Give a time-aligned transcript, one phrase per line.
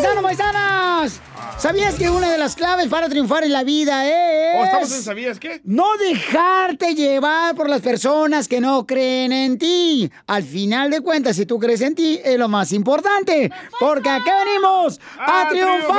[0.00, 1.29] Paisanos, paisanas!
[1.60, 4.58] ¿Sabías que una de las claves para triunfar en la vida es...
[4.58, 5.60] ¿O estamos en sabías qué?
[5.64, 10.10] No dejarte llevar por las personas que no creen en ti.
[10.26, 13.52] Al final de cuentas, si tú crees en ti, es lo más importante.
[13.78, 15.90] Porque acá venimos a, ¡A triunfar.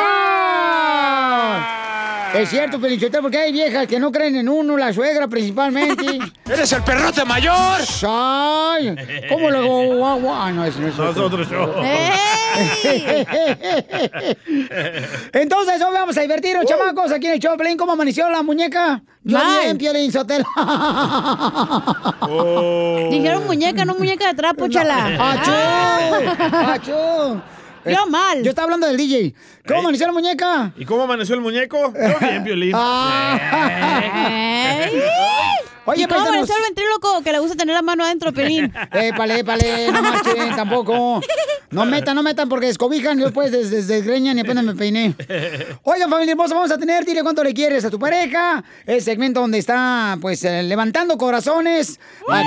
[2.34, 6.18] Es cierto, Pelichotel, porque hay viejas que no creen en uno, la suegra principalmente.
[6.50, 7.81] ¡Eres el perrote mayor!
[8.08, 8.96] ¡Ay!
[9.30, 9.52] ¿Cómo
[9.98, 10.34] guau?
[10.34, 11.72] Ah, no, es No, es otro show.
[15.52, 17.75] Entonces, hoy vamos a divertirnos, chamacos, aquí en el Pelín.
[17.75, 19.03] ¿Cómo amaneció la muñeca?
[19.21, 19.59] Yo Mal.
[19.63, 20.45] bien, Piolín Sotelo.
[23.11, 25.07] Dijeron muñeca, no muñeca de trapo, chala.
[25.19, 25.52] ¡Achú!
[25.52, 26.73] Ah.
[26.75, 27.41] ¡Achú!
[27.83, 28.41] Yo mal.
[28.41, 29.35] Yo estaba hablando del DJ.
[29.67, 30.72] ¿Cómo amaneció la muñeca?
[30.77, 31.91] ¿Y cómo amaneció el muñeco?
[31.94, 32.73] Yo bien, Piolín.
[32.73, 32.79] Ey.
[35.86, 36.50] Oye, ¿Y cómo paisanos.
[36.50, 38.72] el ventríloco que le gusta tener la mano adentro, Pelín?
[38.94, 41.22] Épale, épale, no marchen tampoco.
[41.72, 45.16] No metan, no metan porque descobijan y después des- des- desgreñan y apenas me peiné.
[45.84, 48.64] Oigan, familia hermosa, vamos a tener, dile cuánto le quieres a tu pareja.
[48.86, 52.00] El segmento donde está, pues, eh, levantando corazones.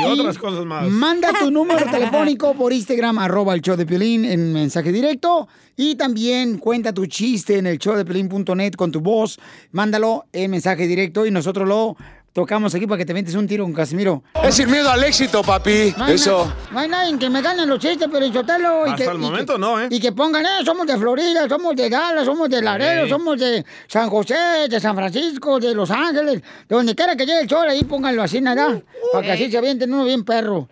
[0.06, 0.88] Y otras cosas más.
[0.88, 5.48] Manda tu número telefónico por Instagram, arroba el show de Piolín en mensaje directo.
[5.76, 9.40] Y también cuenta tu chiste en el showdepiolín.net con tu voz.
[9.72, 11.96] Mándalo en mensaje directo y nosotros lo
[12.34, 14.22] tocamos aquí para que te metes un tiro con Casimiro.
[14.42, 15.94] Es sin miedo al éxito, papi.
[15.96, 16.44] No Eso.
[16.44, 18.86] na- no hay nadie que me ganen los chistes, pero Chotelo.
[18.86, 19.86] Y Hasta que, el y momento que- no, ¿eh?
[19.90, 23.64] Y que pongan, eh, somos de Florida, somos de Dallas, somos de Laredo, somos de
[23.86, 27.66] San José, de San Francisco, de Los Ángeles, de donde quiera que llegue el sol,
[27.68, 28.82] ahí pónganlo así, nada.
[29.12, 30.68] para que así se avienten uno bien perro.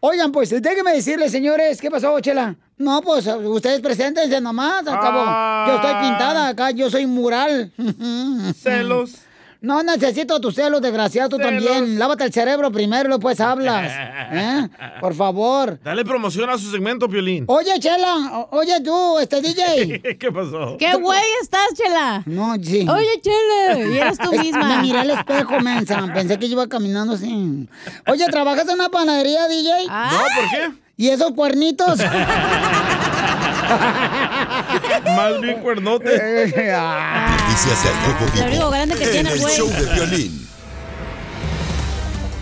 [0.00, 2.54] Oigan, pues, déjenme decirles, señores, ¿qué pasó, Chela?
[2.76, 5.66] No, pues, ustedes preséntense nomás, al cabo.
[5.68, 7.72] Yo estoy pintada acá, yo soy mural.
[8.60, 9.12] Celos.
[9.64, 11.64] No necesito tus celos, desgraciado, tú Celos.
[11.64, 11.98] también.
[11.98, 13.90] Lávate el cerebro primero y después hablas.
[14.32, 14.68] ¿Eh?
[15.00, 15.78] Por favor.
[15.82, 17.44] Dale promoción a su segmento, Piolín.
[17.48, 20.16] Oye, Chela, oye tú, este DJ.
[20.20, 20.76] ¿Qué pasó?
[20.78, 22.22] ¿Qué güey estás, chela?
[22.26, 22.86] No, sí.
[22.88, 24.76] Oye, chela, y eres tú Es- misma.
[24.76, 26.04] Me miré al espejo, mensa.
[26.12, 27.66] Pensé que yo iba caminando así.
[28.06, 29.86] Oye, ¿trabajas en una panadería, DJ?
[29.88, 30.10] Ah.
[30.12, 30.84] No, ¿por qué?
[30.96, 31.98] ¿Y esos cuernitos?
[35.16, 36.52] Más bien cuernote.
[37.54, 39.56] Noticias del Rojo Lo único grande que Vivo en tiene, el güey.
[39.56, 40.48] show de violín.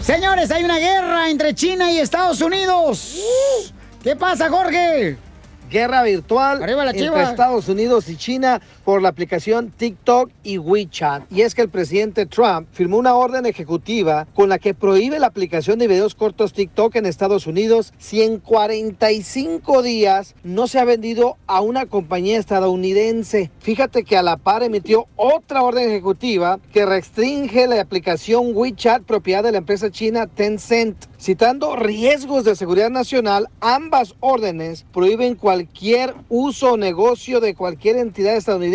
[0.01, 3.19] Señores, hay una guerra entre China y Estados Unidos.
[4.03, 5.19] ¿Qué pasa, Jorge?
[5.69, 7.23] guerra virtual Arriba la entre.
[7.23, 11.31] Estados Unidos y China por la aplicación TikTok y WeChat.
[11.31, 15.29] Y es que el presidente Trump firmó una orden ejecutiva con la que prohíbe la
[15.29, 20.85] aplicación de videos cortos TikTok en Estados Unidos si en 45 días no se ha
[20.85, 23.51] vendido a una compañía estadounidense.
[23.61, 29.43] Fíjate que a la par emitió otra orden ejecutiva que restringe la aplicación WeChat propiedad
[29.43, 31.07] de la empresa china Tencent.
[31.19, 38.35] Citando riesgos de seguridad nacional, ambas órdenes prohíben cualquier uso o negocio de cualquier entidad
[38.35, 38.72] estadounidense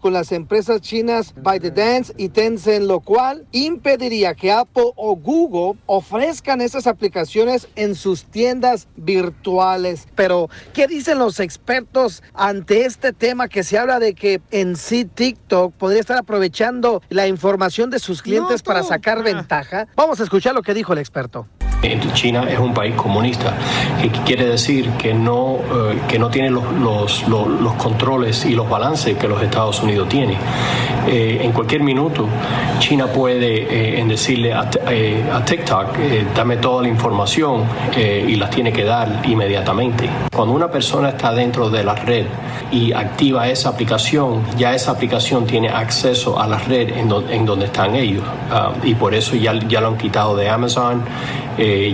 [0.00, 6.60] con las empresas chinas ByteDance y Tencent, lo cual impediría que Apple o Google ofrezcan
[6.60, 10.08] esas aplicaciones en sus tiendas virtuales.
[10.16, 15.04] Pero, ¿qué dicen los expertos ante este tema que se habla de que en sí
[15.04, 19.86] TikTok podría estar aprovechando la información de sus clientes para sacar ventaja?
[19.94, 21.46] Vamos a escuchar lo que dijo el experto.
[22.12, 23.54] China es un país comunista,
[24.02, 28.68] que quiere decir que no, eh, que no tiene los, los, los- controles y los
[28.68, 30.36] balances que los Estados Unidos tienen.
[31.06, 32.26] Eh, en cualquier minuto,
[32.80, 34.68] China puede eh, en decirle a,
[35.32, 35.96] a TikTok,
[36.34, 37.62] dame toda la información
[37.96, 40.08] y las tiene que dar inmediatamente.
[40.34, 42.26] Cuando una persona está dentro de la red
[42.72, 47.46] y activa esa aplicación, ya esa aplicación tiene acceso a la red en, do- en
[47.46, 48.24] donde están ellos.
[48.50, 51.02] Ah, y por eso ya, ya lo han quitado de Amazon,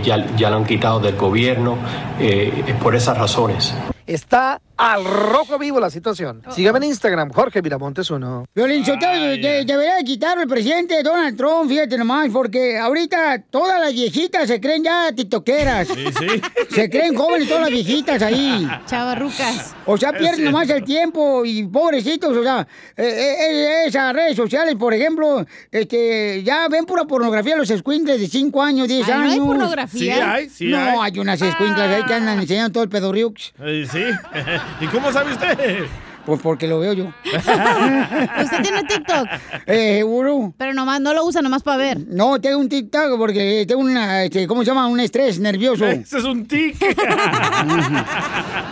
[0.02, 1.76] ya, ya lo han quitado del gobierno,
[2.20, 3.74] eh, por esas razones.
[4.06, 6.42] Está al rojo vivo la situación.
[6.50, 8.44] Sígame en Instagram, Jorge Miramontes uno.
[8.54, 13.92] Violín de- debería de quitarlo el presidente Donald Trump, fíjate nomás, porque ahorita todas las
[13.92, 15.86] viejitas se creen ya tiktokeras.
[15.88, 16.40] Sí, sí.
[16.70, 18.68] Se creen jóvenes todas las viejitas ahí.
[18.86, 19.74] Chavarrucas.
[19.86, 22.66] O sea, pierden nomás el tiempo y pobrecitos, o sea,
[22.96, 28.20] eh, eh, eh, esas redes sociales, por ejemplo, este, ya ven pura pornografía los escuincles
[28.20, 29.32] de 5 años, 10 Ay, ¿no años.
[29.32, 30.32] hay Sí pornografía?
[30.32, 31.12] hay, sí no, hay.
[31.12, 33.52] hay unas escuinclas ahí que andan enseñando todo el pedorriux.
[33.60, 34.02] Eh, Sí.
[34.80, 35.86] ¿Y cómo sabe usted?
[36.26, 37.04] Pues porque lo veo yo.
[37.24, 39.26] ¿Usted tiene TikTok?
[39.66, 40.54] Eh, seguro.
[40.56, 41.98] Pero nomás, no lo usa nomás para ver.
[42.08, 44.86] No, tengo un TikTok porque tengo una, este, ¿cómo se llama?
[44.86, 45.86] Un estrés nervioso.
[45.86, 46.76] Ese es un tic.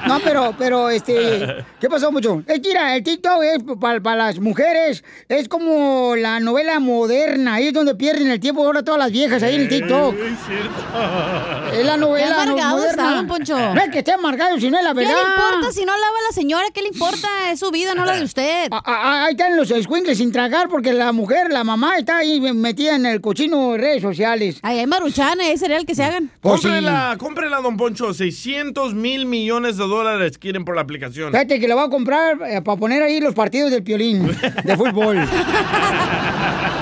[0.07, 2.43] No, pero, pero, este, ¿qué pasó, mucho?
[2.47, 7.69] Es que, mira, el TikTok es para las mujeres, es como la novela moderna, ahí
[7.69, 10.15] es donde pierden el tiempo ahora todas las viejas ahí en el TikTok.
[10.15, 11.73] Es cierto.
[11.73, 13.27] Es la novela Qué amargado moderna.
[13.29, 13.57] Poncho.
[13.57, 15.15] No es que esté amargado, sino es la ¿Qué verdad.
[15.15, 16.65] le importa si no lava la señora?
[16.75, 17.29] ¿Qué le importa?
[17.51, 18.69] Es su vida, no la de usted.
[18.71, 22.41] Ah, ah, Ahí están los escuincles sin tragar porque la mujer, la mamá, está ahí
[22.41, 24.59] metida en el cochino de redes sociales.
[24.63, 26.31] Ay, hay maruchana, es cereal que se hagan.
[26.41, 26.69] Pues sí.
[26.69, 28.15] Cómprela, cómprela, don Poncho.
[28.15, 31.33] 600 mil millones de dólares quieren por la aplicación.
[31.33, 34.27] Fíjate que la voy a comprar para poner ahí los partidos del piolín
[34.65, 35.19] de fútbol.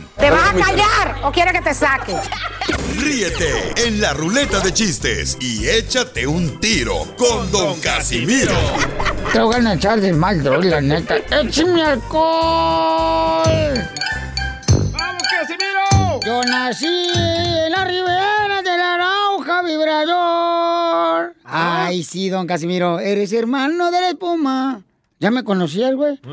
[0.21, 2.15] ¿Te vas a callar o quiere que te saque?
[2.95, 8.53] Ríete en la ruleta de chistes y échate un tiro con Don Casimiro.
[9.33, 11.15] Te voy a echar de mal, droga, la neta.
[11.17, 13.43] ¡Échame alcohol!
[14.91, 16.19] ¡Vamos, Casimiro!
[16.23, 21.33] Yo nací en la ribera de la Arauja Vibrador.
[21.43, 24.83] Ay, sí, don Casimiro, eres hermano de la espuma.
[25.19, 26.19] ¿Ya me conocías, güey?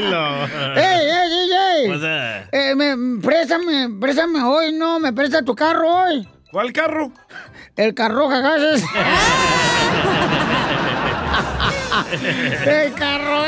[0.00, 0.44] No.
[0.76, 1.88] ¡Ey, ey, DJ!
[1.88, 2.48] What's that?
[2.52, 6.26] Eh, me, préstame, préstame hoy, no, me presta tu carro hoy.
[6.50, 7.12] ¿Cuál carro?
[7.76, 8.82] El carro gases.
[12.66, 13.44] El carro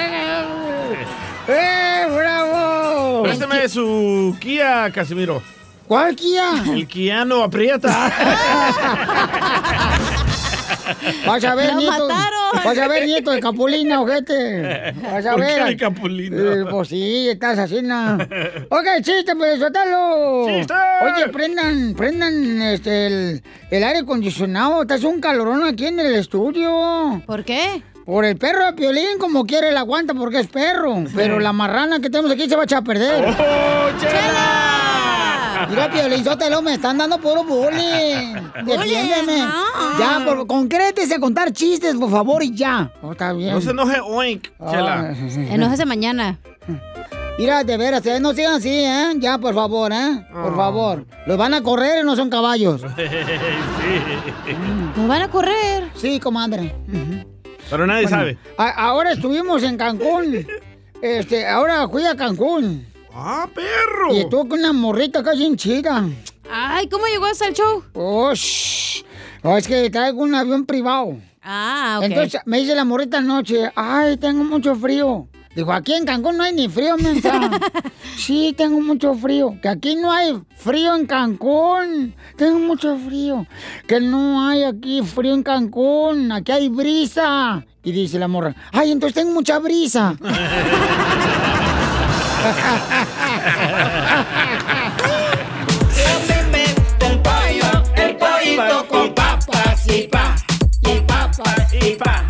[1.48, 3.22] ¡Eh, bravo!
[3.24, 5.42] Préstame su Kia, Casimiro.
[5.88, 6.62] ¿Cuál Kia?
[6.72, 8.12] El Kiano aprieta.
[11.26, 12.08] Vas a ver, ¡Lo nieto.
[12.08, 12.64] mataron!
[12.64, 14.92] Vas a ver, nieto de Capulina, ojete.
[15.02, 15.58] Vas a ¿Por ver.
[15.58, 16.36] qué de Capulina?
[16.36, 18.14] Eh, pues sí, estás así, ¿no?
[18.14, 20.46] Ok, chiste, pues, suéltalo.
[20.48, 20.74] ¡Chiste!
[21.02, 24.82] Oye, prendan, prendan este, el, el aire acondicionado.
[24.82, 27.22] Estás un calorón aquí en el estudio.
[27.26, 27.82] ¿Por qué?
[28.04, 31.04] Por el perro de Piolín, como quiere, la aguanta porque es perro.
[31.14, 33.24] Pero la marrana que tenemos aquí se va a echar a perder.
[33.24, 34.91] ¡Oh, chela!
[35.72, 36.24] Mira, Piolín,
[36.64, 38.34] me están dando puro bullying.
[38.66, 39.38] Defiéndeme.
[39.38, 39.98] no.
[39.98, 42.92] Ya, por, concrétese a contar chistes, por favor, y ya.
[43.02, 43.54] Oh, está bien.
[43.54, 45.10] No se enoje, oink, chela.
[45.10, 45.14] Ah,
[45.50, 46.38] Enójese mañana.
[47.38, 49.14] Mira, de veras, eh, no sigan así, ¿eh?
[49.16, 50.26] Ya, por favor, ¿eh?
[50.30, 51.06] Por favor.
[51.26, 52.82] Los van a correr y no son caballos.
[52.96, 53.02] sí.
[54.96, 55.88] Nos van a correr.
[55.94, 56.74] Sí, comadre.
[57.70, 58.38] Pero nadie Bueno, sabe.
[58.58, 60.46] a- ahora estuvimos en Cancún.
[61.02, 62.86] Este, ahora fui a Cancún.
[63.14, 64.14] ¡Ah, perro!
[64.14, 66.08] Y estuve con una morrita casi en chida.
[66.50, 67.84] Ay, ¿cómo llegó hasta el show?
[67.94, 69.04] Oh, shh.
[69.42, 71.18] Oh, es que traigo un avión privado.
[71.42, 72.04] Ah, ok.
[72.04, 75.26] Entonces me dice la morrita anoche, ay, tengo mucho frío.
[75.54, 77.50] Dijo, aquí en Cancún no hay ni frío, mensa.
[78.16, 79.58] sí, tengo mucho frío.
[79.60, 82.14] Que aquí no hay frío en Cancún.
[82.36, 83.46] Tengo mucho frío.
[83.86, 86.32] Que no hay aquí frío en Cancún.
[86.32, 87.66] Aquí hay brisa.
[87.84, 90.16] Y dice la morra, ay, entonces tengo mucha brisa.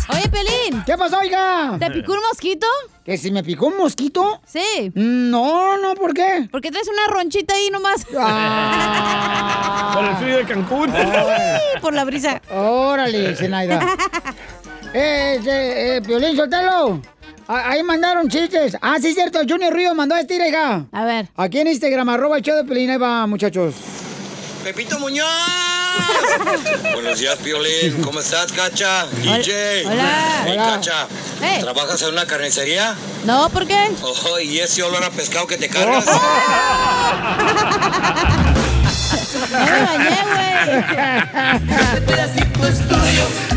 [0.09, 1.77] Oye, Pelín, ¿Qué pasó, oiga?
[1.79, 2.67] ¿te picó un mosquito?
[3.03, 4.41] ¿Que si me picó un mosquito?
[4.45, 4.91] Sí.
[4.95, 6.47] No, no, ¿por qué?
[6.51, 8.05] ¿Por qué traes una ronchita ahí nomás?
[8.17, 9.91] Ah.
[9.93, 10.89] Por el frío de Cancún.
[10.91, 12.41] Sí, Por la brisa.
[12.51, 13.81] Órale, Zenaida.
[14.93, 17.01] eh, eh, eh, Piolín, Sotelo.
[17.47, 18.77] Ah, Ahí mandaron chistes.
[18.81, 19.39] Ah, sí, es cierto.
[19.47, 20.85] Junior Río mandó este, hija.
[20.91, 21.27] A ver.
[21.35, 22.89] Aquí en Instagram, arroba el show de Piolín.
[22.89, 23.75] Ahí va, muchachos.
[24.63, 25.27] Pepito Muñoz.
[26.93, 28.01] Buenos días, Piolín.
[28.01, 29.05] ¿Cómo estás, Cacha?
[29.21, 29.85] DJ.
[29.85, 30.43] Hola.
[30.45, 30.65] Hey, Hola.
[30.65, 31.07] Cacha.
[31.41, 31.59] Hey.
[31.61, 32.95] ¿Trabajas en una carnicería?
[33.25, 33.89] No, ¿por qué?
[34.01, 36.05] Oh, y ese olor a pescado que te cargas.
[39.51, 40.79] No me bañé, güey.
[41.83, 43.52] Este pedacito es tuyo.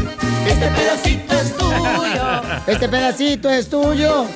[0.47, 2.43] Este pedacito es tuyo.
[2.67, 4.27] Este pedacito es tuyo.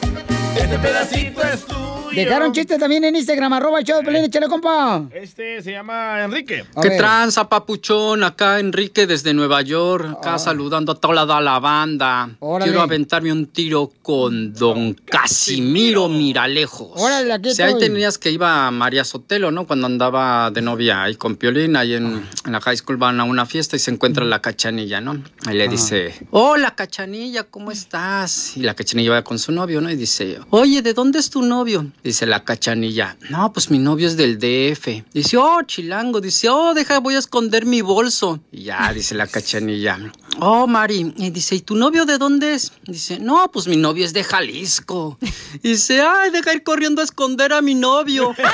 [0.56, 1.90] Este pedacito es tuyo.
[2.12, 5.04] Dejaron chistes también en Instagram, arroba el show de Pelín, échale, compa.
[5.14, 6.64] Este se llama Enrique.
[6.82, 8.24] ¿Qué tranza, papuchón?
[8.24, 12.30] Acá Enrique desde Nueva York, acá saludando a toda la, la banda.
[12.40, 12.68] Órale.
[12.68, 17.00] Quiero aventarme un tiro con don Casimiro Miralejos.
[17.00, 19.68] Órale, aquí Si ahí tenías que iba María Sotelo, ¿no?
[19.68, 23.24] Cuando andaba de novia ahí con Piolín, ahí en, en la high school van a
[23.24, 25.22] una fiesta y se encuentra la cachanilla, ¿no?
[25.48, 28.56] Y le dice, hola cachanilla, ¿cómo estás?
[28.56, 29.88] Y la cachanilla va con su novio, ¿no?
[29.90, 31.86] Y dice, oye, ¿de dónde es tu novio?
[32.02, 35.04] Dice la cachanilla, no, pues mi novio es del DF.
[35.12, 36.20] Dice, oh, chilango.
[36.20, 38.40] Dice, oh, deja, voy a esconder mi bolso.
[38.50, 39.98] Y ya, dice la cachanilla,
[40.38, 41.14] oh, Mari.
[41.16, 42.72] Y dice, ¿y tu novio de dónde es?
[42.84, 45.18] Dice, no, pues mi novio es de Jalisco.
[45.62, 48.34] Y dice, ay, deja ir corriendo a esconder a mi novio.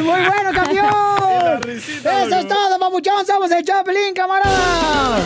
[0.00, 1.60] ¡Muy bueno, campeón!
[1.68, 3.26] ¡Eso es todo, papuchón!
[3.26, 5.20] ¡Somos el Chaplin, camarada!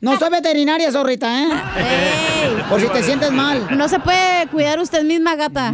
[0.01, 1.49] No soy veterinaria, zorrita, ¿eh?
[2.69, 3.77] Por si te sientes mal.
[3.77, 5.73] No se puede cuidar usted misma, gata.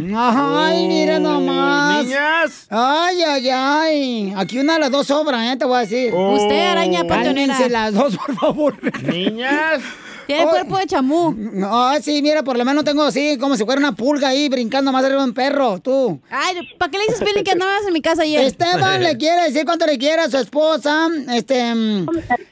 [0.65, 2.05] Ay, mira nomás.
[2.05, 2.67] Niñas.
[2.69, 4.33] Ay, ay, ay.
[4.35, 5.57] Aquí una de las dos sobra, ¿eh?
[5.57, 6.13] Te voy a decir.
[6.13, 7.53] Usted, araña panteonera.
[7.53, 8.75] Cálmense las dos, por favor.
[9.03, 9.81] Niñas.
[10.27, 11.35] Tiene cuerpo de chamú.
[11.37, 14.91] No, sí, mira, por lo menos tengo así, como si fuera una pulga ahí brincando
[14.91, 16.19] más arriba de un perro, tú.
[16.29, 18.43] Ay, ¿para qué le dices, Pili, que andabas en mi casa ayer?
[18.43, 21.07] Esteban le quiere decir cuánto le quiere a su esposa.
[21.31, 22.07] Este, mm,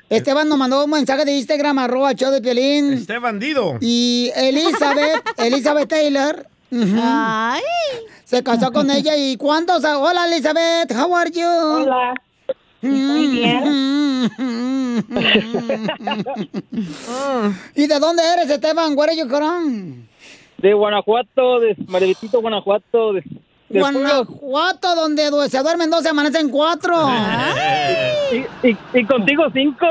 [0.10, 2.94] Esteban nos mandó un mensaje de Instagram, arroba show de Piolín.
[2.94, 3.78] Este bandido.
[3.82, 6.48] Y Elizabeth, Elizabeth Taylor.
[6.82, 7.02] Ujú,
[8.26, 9.84] Se casó con ella y ¿cuántos?
[9.84, 11.48] Hola Elizabeth, how are you?
[11.48, 12.14] Hola.
[12.82, 13.44] Muy
[17.76, 18.94] ¿Y de dónde eres, Esteban?
[18.98, 20.06] Where are you from?
[20.58, 23.14] De Guanajuato, de Maravitito, Guanajuato.
[23.14, 23.24] De,
[23.70, 26.94] de Guanajuato, donde se duermen dos, se amanecen cuatro.
[28.34, 28.38] Y,
[28.68, 29.86] y- y contigo cinco.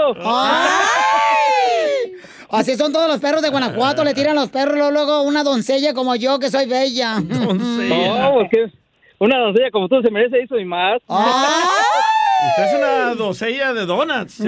[2.53, 6.15] Así son todos los perros de Guanajuato, le tiran los perros luego, una doncella como
[6.17, 7.21] yo, que soy bella.
[7.31, 8.71] No, porque
[9.19, 10.99] una doncella como tú se merece eso y más.
[11.09, 14.41] Usted es una docella de donuts.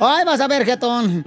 [0.00, 1.24] Ay, vas a ver, jetón.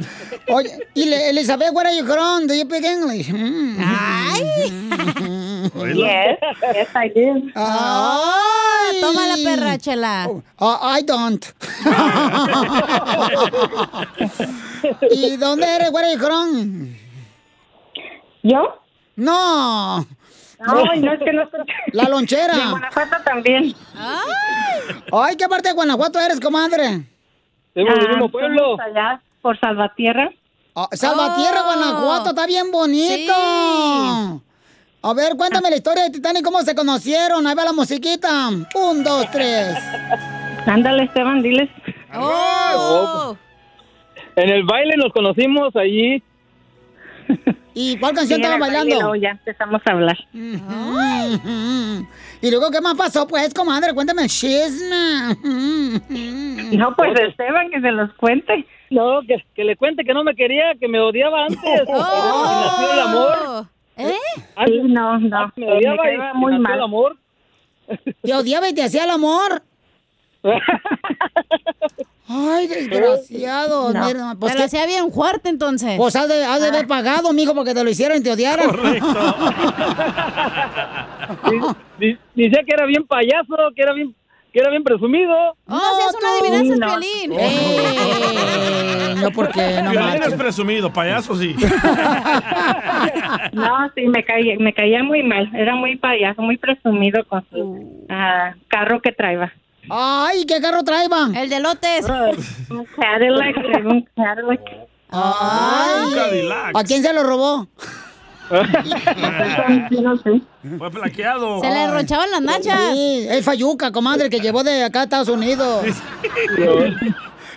[0.50, 2.48] Oye, y le- Elizabeth, where are you from?
[2.48, 3.32] Do you speak English?
[3.80, 4.72] Ay.
[5.76, 6.40] Yes,
[6.74, 7.52] yes, I do.
[7.56, 9.02] Ay.
[9.02, 10.30] Toma la perra, Chela.
[10.60, 11.46] Oh, I don't.
[15.12, 15.92] ¿Y dónde eres?
[15.92, 16.96] Where are you from?
[18.44, 18.82] ¿Yo?
[19.16, 20.06] No.
[20.60, 22.56] Ay, no, es que no estoy- La lonchera.
[22.56, 23.76] De Guanajuato también.
[23.96, 27.04] Ay, ¿qué parte de Guanajuato eres, comadre?
[27.76, 30.30] Ah, somos allá por Salvatierra.
[30.76, 34.42] Ah, Salvatierra, Guanajuato, está bien bonito.
[35.10, 37.48] A ver, cuéntame la historia de Titanic, cómo se conocieron.
[37.48, 38.50] Ahí va la musiquita.
[38.50, 39.74] Un, dos, tres.
[40.66, 41.70] Ándale, Esteban, diles.
[42.14, 43.38] Oh.
[44.36, 46.22] En el baile nos conocimos allí.
[47.74, 49.02] ¿Y cuál canción Sí, estaban el baile, bailando?
[49.02, 50.18] luego ya empezamos a hablar.
[52.42, 53.26] ¿Y luego qué más pasó?
[53.28, 55.38] Pues, comadre, cuéntame el chisme.
[56.78, 58.66] No, pues Esteban, que se los cuente.
[58.90, 61.60] No, que, que le cuente que no me quería, que me odiaba antes.
[61.64, 63.68] Y nació el amor.
[63.98, 64.14] ¿Eh?
[64.66, 65.52] Sí, no, no.
[65.56, 66.76] Me odiaba me y, muy mal.
[66.76, 67.18] el amor.
[68.22, 69.62] ¿Te odiaba y te hacía el amor?
[72.28, 73.94] Ay, desgraciado.
[73.94, 74.06] No.
[74.06, 75.98] Mira, pues Te lo hacía bien fuerte, entonces.
[75.98, 78.76] Pues has de, has de haber pagado, mijo, porque te lo hicieron y te odiaron.
[82.00, 84.16] Di- Decía que era bien payaso, que era bien,
[84.58, 85.56] que era bien presumido.
[85.68, 86.88] Oh, sí, es una adivinanza, no.
[86.88, 87.32] Piolín.
[87.40, 91.56] Eh, no, porque no Violín es presumido, payaso sí.
[93.54, 95.48] No, sí, me caía, me caía muy mal.
[95.56, 99.54] Era muy payaso, muy presumido con su ah, carro que traía.
[99.92, 101.36] Ay, ¿qué carro traían?
[101.36, 102.08] El de lotes.
[102.72, 104.62] Un Cadillac, un Cadillac.
[105.12, 106.76] Ay, Un Cadillac.
[106.76, 107.68] ¿A quién se lo robó?
[110.78, 111.62] Fue plaqueado.
[111.62, 112.94] Se le ronchaban las nachas.
[112.94, 115.86] Sí, es Fayuca, comadre, que llevó de acá a Estados Unidos.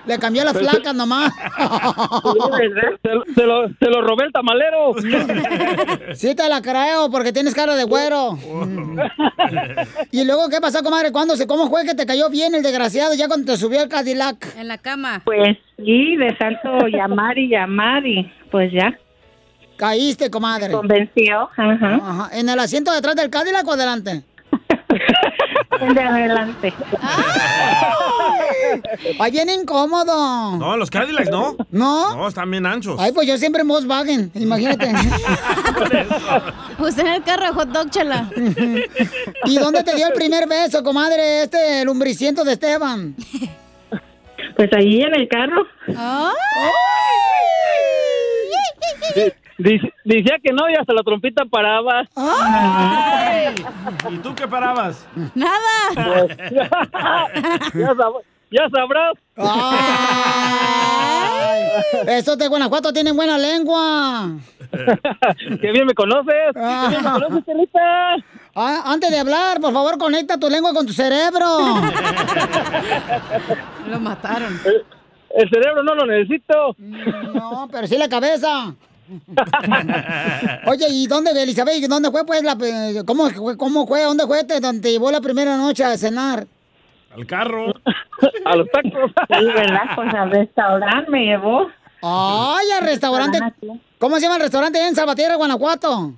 [0.06, 1.32] Le cambió las placas nomás.
[1.35, 4.94] Se, se lo, se lo robé el tamalero.
[6.14, 8.38] Sí te la creo, porque tienes cara de güero.
[10.11, 11.12] ¿Y luego qué pasó, comadre?
[11.12, 13.88] ¿Cuándo se, ¿Cómo fue que te cayó bien el desgraciado ya cuando te subió el
[13.88, 14.56] Cadillac?
[14.56, 15.20] En la cama.
[15.25, 18.99] Pues sí, de tanto llamar y llamar y pues ya.
[19.81, 20.73] Caíste, comadre.
[20.73, 21.95] Convenció, ajá.
[21.95, 22.29] Ajá.
[22.33, 24.23] ¿En el asiento de atrás del Cadillac o adelante?
[25.81, 26.75] El de adelante.
[29.19, 30.59] Ay, bien incómodo.
[30.59, 31.57] No, los Cadillacs no.
[31.71, 32.15] ¿No?
[32.15, 33.01] No, están bien anchos.
[33.01, 34.93] Ay, pues yo siempre en Volkswagen, imagínate.
[36.79, 38.31] Pues en el carro de hot dog, chela.
[39.45, 43.15] ¿Y dónde te dio el primer beso, comadre, este lumbriciento de Esteban?
[44.57, 45.67] Pues ahí en el carro.
[49.62, 52.05] Dice- Decía que no y hasta la trompita paraba.
[52.17, 53.55] Ay.
[54.11, 55.07] ¿Y tú qué parabas?
[55.35, 56.29] Nada.
[56.52, 56.69] ya,
[57.95, 59.12] sab- ya sabrás.
[60.62, 61.62] Ay,
[62.09, 64.31] estos de Guanajuato tienen buena lengua.
[65.61, 66.52] Qué bien me conoces.
[66.55, 68.17] Qué bien me conoces, Chelita.
[68.55, 71.47] Ah, antes de hablar, por favor, conecta tu lengua con tu cerebro.
[73.88, 74.59] Lo mataron.
[74.64, 74.85] El,
[75.37, 76.75] el cerebro no lo necesito.
[76.79, 78.75] No, pero sí la cabeza.
[80.67, 81.83] Oye, ¿y dónde, Elizabeth?
[81.88, 84.02] ¿Dónde fue, pues, la, pe- cómo, fue- cómo fue?
[84.05, 86.47] ¿Dónde fue te- donde te llevó la primera noche a cenar?
[87.14, 87.75] Al carro.
[88.45, 89.11] A los tacos.
[89.38, 89.83] Sí, ¿verdad?
[89.97, 91.69] Pues al restaurante me llevó.
[92.02, 93.38] Ay, al restaurante.
[93.99, 96.12] ¿Cómo se llama el restaurante en Salvatierra, Guanajuato?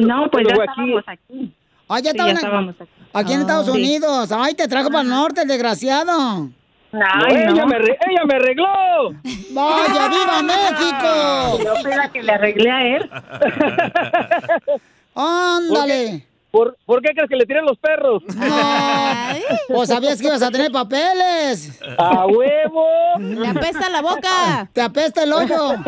[0.00, 1.54] No, pues ya estábamos aquí.
[1.88, 2.90] Ah, ya Sí, estaban ya estábamos aquí.
[3.12, 3.72] aquí en Estados Sí.
[3.72, 4.32] Unidos.
[4.32, 6.50] Ay, te trajo para el norte, el desgraciado.
[6.96, 9.10] No, ella, me ella me arregló.
[9.50, 11.58] ¡Vaya, viva México!
[11.62, 13.10] Yo fui la que le arreglé a él.
[15.14, 16.26] ¡Ándale!
[16.50, 18.22] ¿Por, ¿Por qué crees que le tiré los perros?
[18.40, 21.78] Ay, pues sabías que ibas a tener papeles.
[21.98, 22.86] ¡A huevo!
[23.18, 24.70] Te apesta la boca.
[24.72, 25.74] Te apesta el hoyo.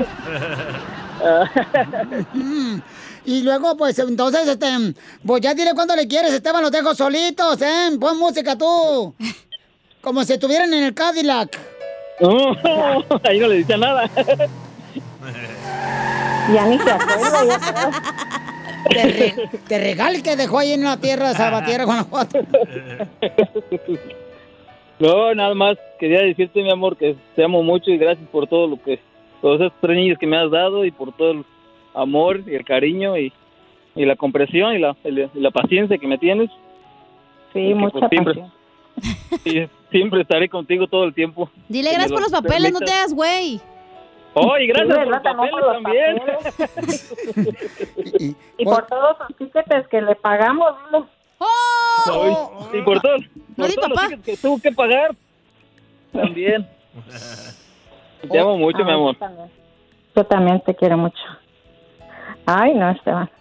[2.33, 2.79] Mm.
[3.25, 4.69] Y luego, pues, entonces, este,
[5.27, 7.91] pues ya dile cuándo le quieres, Esteban, los dejo solitos, ¿eh?
[7.99, 9.15] Pon música tú.
[10.09, 11.59] Como si estuvieran en el Cadillac.
[12.19, 12.53] No,
[13.25, 14.09] ahí no le decía nada.
[16.55, 17.91] Ya ni se acuerda.
[18.89, 19.35] Te, re-
[19.69, 22.39] te regale que dejó ahí en la tierra, Salvatierra, Guanajuato.
[24.99, 28.67] No, nada más quería decirte, mi amor, que te amo mucho y gracias por todo
[28.67, 28.99] lo que,
[29.43, 31.45] todos estos tres niños que me has dado y por todo el
[31.95, 33.31] amor y el cariño y,
[33.95, 36.49] y la comprensión y la, y paciencia que me tienes.
[37.53, 38.58] Sí, Y que, mucha pues, siempre, pasión.
[39.45, 41.51] Y siempre estaré contigo todo el tiempo.
[41.69, 43.61] Dile gracias por lo los papeles, no te hagas güey.
[44.35, 46.23] Oh, y gracias Sí, por los papeles por los también.
[48.59, 51.05] Y por todos los tickets que le pagamos, dile.
[51.41, 52.33] Ay,
[52.79, 53.25] y por todo, No
[53.57, 54.09] por di todos los papá.
[54.09, 55.11] tickets que tuvo que pagar.
[56.13, 56.69] También.
[58.31, 59.13] Te amo mucho, mi Ay, amor.
[59.15, 59.51] Yo también.
[60.17, 61.23] Yo también te quiero mucho.
[62.47, 63.31] Ay, no, Esteban.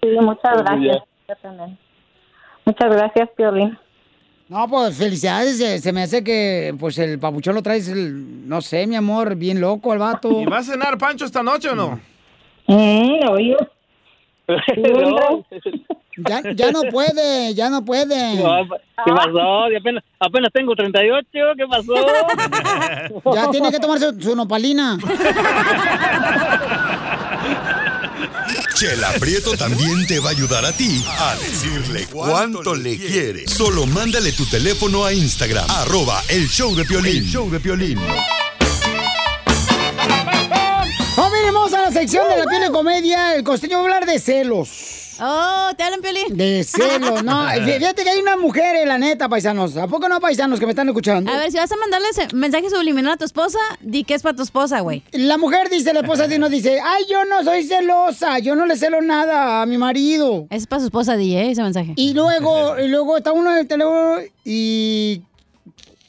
[0.00, 0.98] Sí, muchas Pues gracias.
[1.28, 1.78] Yo también.
[2.64, 3.76] Muchas gracias, Piolín.
[4.48, 5.56] No, pues felicidades.
[5.58, 9.34] Se, se me hace que pues el papuchón lo traes, el- no sé, mi amor,
[9.34, 10.40] bien loco al vato.
[10.40, 11.98] ¿Y va a cenar Pancho esta noche o no?
[12.66, 13.56] Mm, oye.
[14.76, 15.44] No,
[16.28, 18.34] Ya, ya no puede, ya no puede.
[18.42, 18.64] no,
[19.04, 19.70] ¿Qué pasó?
[19.70, 21.94] Y apenas, apenas tengo 38, ¿qué pasó?
[23.34, 24.98] Ya tiene que tomar su, su nopalina.
[28.74, 33.46] Chela Prieto también te va a ayudar a ti a decirle cuánto le quiere.
[33.46, 37.24] Solo mándale tu teléfono a Instagram, arroba el show de Piolín.
[37.24, 37.98] El show de Piolín.
[41.62, 43.36] Vamos a la sección de la piel de comedia.
[43.36, 45.01] El costeño va a hablar de celos.
[45.24, 46.36] Oh, te hablan, Piolín.
[46.36, 47.46] De celos, no.
[47.64, 49.76] Fíjate que hay una mujer, eh, la neta, paisanos.
[49.76, 51.30] ¿A poco no, paisanos, que me están escuchando?
[51.30, 54.22] A ver, si vas a mandarle ese mensaje subliminal a tu esposa, di que es
[54.22, 55.04] para tu esposa, güey.
[55.12, 58.66] La mujer dice, la esposa de uno dice, ay, yo no soy celosa, yo no
[58.66, 60.48] le celo nada a mi marido.
[60.50, 61.52] Es para su esposa, di, ¿eh?
[61.52, 61.92] ese mensaje.
[61.94, 65.22] Y luego, y luego está uno en el teléfono y...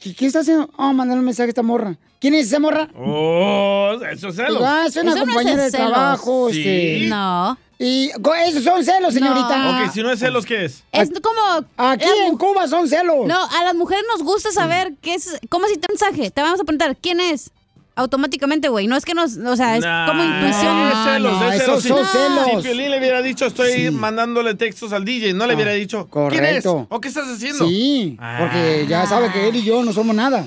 [0.00, 0.68] ¿Qué, está haciendo?
[0.76, 1.96] Oh, mandar un mensaje a esta morra.
[2.18, 2.88] ¿Quién es esa morra?
[2.94, 4.62] Oh, eso es celos.
[4.62, 5.88] Ah, es una Eso no es compañera de celos.
[5.88, 6.50] trabajo.
[6.50, 6.60] Sí.
[6.60, 7.06] este.
[7.08, 7.56] No.
[7.78, 8.10] Y
[8.46, 9.82] esos son celos, señorita.
[9.84, 10.84] Ok, si no es celos, ¿qué es?
[10.92, 11.66] Es como...
[11.76, 13.26] Aquí en Cuba son celos.
[13.26, 15.38] No, a las mujeres nos gusta saber qué es...
[15.48, 16.30] ¿Cómo si te mensaje?
[16.30, 17.50] Te vamos a preguntar, ¿quién es?
[17.96, 18.88] automáticamente, güey.
[18.88, 20.76] No es que nos, o sea, es como intuición.
[20.76, 21.82] No, es celos, no, es celos.
[21.84, 22.46] son Si- celos.
[22.56, 23.90] Si Piolín le hubiera dicho, estoy Sí.
[23.92, 26.64] mandándole textos al DJ, no le hubiera dicho, ¿quién es?
[26.64, 26.86] correcto.
[26.90, 27.68] ¿O qué estás haciendo?
[27.68, 30.44] Sí, porque ya sabe que él y yo no somos nada.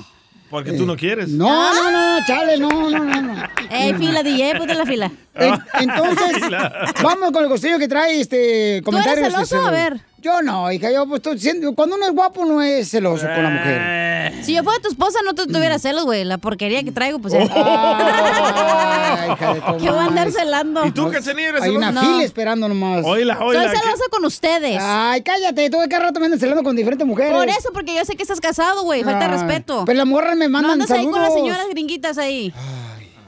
[0.50, 1.28] Porque tú no quieres.
[1.28, 3.22] No, no, no, chale, no, no, no.
[3.22, 3.42] no.
[3.70, 5.10] Ey, fila, DJ, ponte la fila.
[5.34, 6.36] En- entonces,
[7.02, 9.24] vamos con el costeño que trae este comentario.
[9.26, 9.66] eres celoso?
[9.66, 10.00] A ver.
[10.20, 13.42] Yo no, hija, yo pues estoy siendo, cuando uno es guapo no es celoso con
[13.42, 14.44] la mujer.
[14.44, 16.24] Si yo fuera tu esposa, no te tuviera celos, güey.
[16.24, 17.40] La porquería que traigo, pues ya.
[17.40, 20.84] Ay, hija de ¿Qué voy a andar celando?
[20.86, 22.06] ¿Y tú, Cachanilla, eres Hay una celosa?
[22.06, 23.04] fila esperando nomás.
[23.04, 24.78] Oíla, Soy celosa con ustedes.
[24.82, 27.32] Ay, cállate, tú de cada rato me andas celando con diferentes mujeres.
[27.32, 29.04] Por eso, porque yo sé que estás casado, güey.
[29.04, 29.84] Falta de Ay, respeto.
[29.86, 31.40] Pero las morras me mandan No andas ahí con las saludos.
[31.42, 32.52] señoras gringuitas ahí.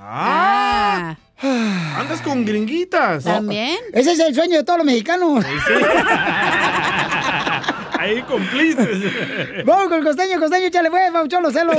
[0.01, 3.25] Ah, andas con gringuitas.
[3.25, 3.79] ¿También?
[3.93, 5.45] Ese es el sueño de todos los mexicanos.
[7.99, 9.63] Ahí cumpliste.
[9.65, 11.77] Vamos con el costeño, costeño, échale, güey, pauchón los celos.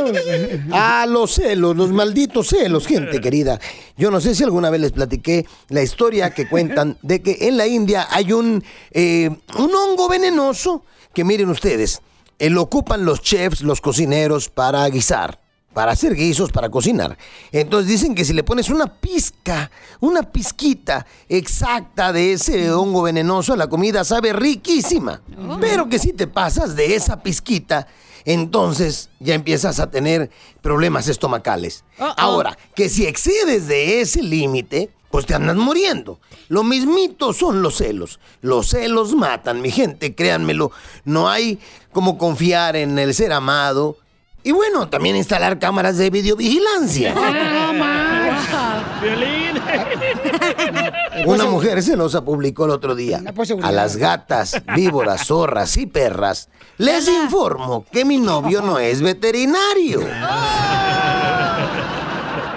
[0.72, 3.60] A los celos, los malditos celos, gente querida.
[3.98, 7.58] Yo no sé si alguna vez les platiqué la historia que cuentan de que en
[7.58, 12.02] la India hay un, eh, un hongo venenoso que miren ustedes,
[12.40, 15.41] eh, lo ocupan los chefs, los cocineros para guisar,
[15.74, 17.18] para hacer guisos, para cocinar.
[17.52, 23.56] Entonces dicen que si le pones una pizca, una pizquita exacta de ese hongo venenoso,
[23.56, 25.22] la comida sabe riquísima.
[25.60, 27.88] Pero que si te pasas de esa pizquita,
[28.26, 30.30] entonces ya empiezas a tener
[30.62, 31.84] problemas estomacales.
[32.18, 36.20] Ahora, que si excedes de ese límite, pues te andas muriendo.
[36.48, 38.20] Lo mismito son los celos.
[38.42, 40.72] Los celos matan, mi gente, créanmelo.
[41.04, 41.60] No hay
[41.92, 43.98] como confiar en el ser amado.
[44.44, 47.14] Y bueno, también instalar cámaras de videovigilancia.
[49.02, 49.60] Violín.
[51.26, 53.22] Una mujer celosa publicó el otro día.
[53.62, 60.00] A las gatas, víboras, zorras y perras, les informo que mi novio no es veterinario.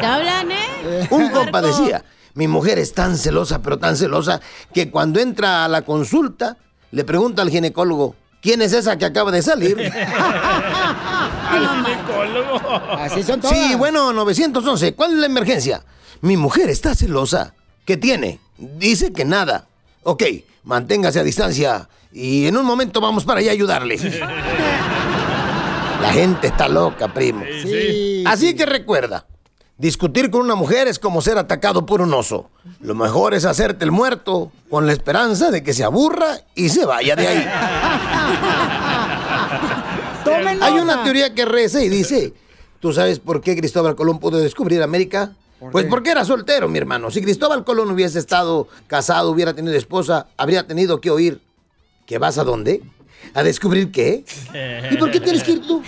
[0.01, 1.09] ¿Te hablan, eh?
[1.11, 4.41] Un compa decía, mi mujer es tan celosa, pero tan celosa,
[4.73, 6.57] que cuando entra a la consulta,
[6.91, 8.15] le pregunta al ginecólogo,
[8.45, 9.77] ¿quién es esa que acaba de salir?
[12.99, 15.83] Así son Sí, bueno, 911, ¿cuál es la emergencia?
[16.21, 17.55] Mi mujer está celosa.
[17.85, 18.39] ¿Qué tiene?
[18.57, 19.67] Dice que nada.
[20.05, 20.23] Ok,
[20.63, 23.99] manténgase a distancia y en un momento vamos para allá a ayudarle.
[26.01, 27.45] La gente está loca, primo.
[27.63, 29.27] Sí, Así que recuerda,
[29.79, 32.51] discutir con una mujer es como ser atacado por un oso.
[32.81, 36.85] Lo mejor es hacerte el muerto con la esperanza de que se aburra y se
[36.85, 37.49] vaya de ahí.
[40.61, 42.33] Hay una teoría que reza y dice,
[42.81, 45.33] ¿tú sabes por qué Cristóbal Colón pudo descubrir América?
[45.73, 47.11] Pues porque era soltero, mi hermano.
[47.11, 51.41] Si Cristóbal Colón hubiese estado casado, hubiera tenido esposa, habría tenido que oír.
[52.07, 52.83] ¿Que vas a dónde?
[53.33, 54.25] ¿A descubrir qué?
[54.91, 55.83] ¿Y por qué tienes que ir tú?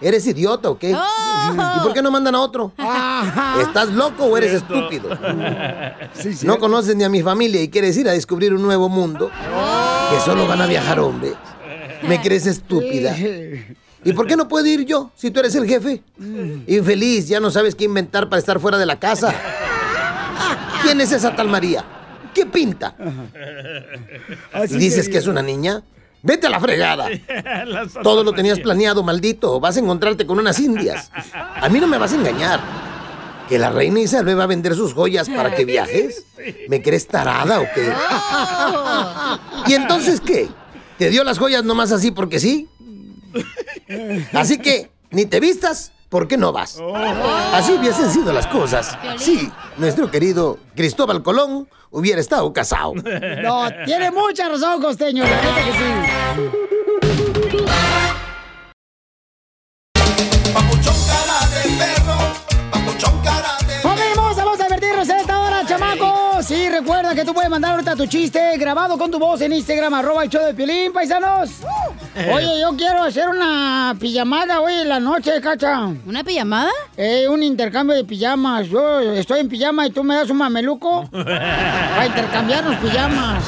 [0.00, 0.90] ¿Eres idiota o qué?
[0.90, 2.72] ¿Y por qué no mandan a otro?
[3.60, 5.10] ¿Estás loco o eres estúpido?
[6.44, 9.30] No conoces ni a mi familia y quieres ir a descubrir un nuevo mundo
[10.10, 11.34] que solo van a viajar hombres.
[12.06, 13.16] ¿Me crees estúpida?
[14.04, 16.02] ¿Y por qué no puedo ir yo si tú eres el jefe?
[16.66, 19.34] Infeliz, ya no sabes qué inventar para estar fuera de la casa.
[20.82, 21.84] ¿Quién es esa tal María?
[22.34, 22.94] ¿Qué pinta?
[24.68, 25.82] ¿Y dices que es una niña?
[26.22, 27.08] Vete a la fregada.
[28.02, 29.58] Todo lo tenías planeado, maldito.
[29.60, 31.10] Vas a encontrarte con unas indias.
[31.32, 32.60] A mí no me vas a engañar.
[33.48, 36.24] ¿Que la reina Isabel va a vender sus joyas para que viajes?
[36.68, 37.92] ¿Me crees tarada o qué?
[39.70, 40.48] ¿Y entonces qué?
[40.96, 42.68] ¿Te dio las joyas nomás así porque sí?
[44.32, 46.78] Así que, ni te vistas, ¿por qué no vas?
[47.54, 48.98] Así hubiesen sido las cosas.
[49.16, 52.92] Sí, nuestro querido Cristóbal Colón hubiera estado casado.
[52.94, 56.81] No, tiene mucha razón, costeño, la neta que sí.
[66.72, 70.24] Recuerda que tú puedes mandar ahorita tu chiste grabado con tu voz en Instagram, arroba
[70.24, 71.50] el show de Piolín, paisanos.
[72.32, 75.86] Oye, yo quiero hacer una pijamada hoy en la noche, cacha.
[76.06, 76.70] ¿Una pijamada?
[76.96, 78.68] Eh, un intercambio de pijamas.
[78.68, 83.44] Yo estoy en pijama y tú me das un mameluco para intercambiarnos pijamas.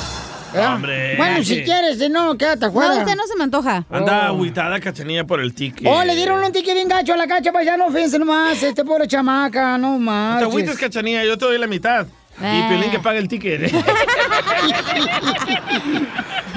[0.53, 0.75] ¿verdad?
[0.77, 1.17] Hombre.
[1.17, 2.95] Bueno, si quieres, si no, quédate afuera.
[2.95, 3.85] No, usted no se me antoja.
[3.91, 5.87] Anda agüitada Cachanilla por el ticket.
[5.91, 7.91] Oh, le dieron un ticket bien gacho a la cacha, paisano.
[7.91, 10.39] Fíjense nomás, este pobre chamaca, no No más.
[10.39, 12.07] te agüites, Cachanilla, yo te doy la mitad.
[12.41, 12.69] Y.
[12.69, 13.71] Piolín que pague el ticket.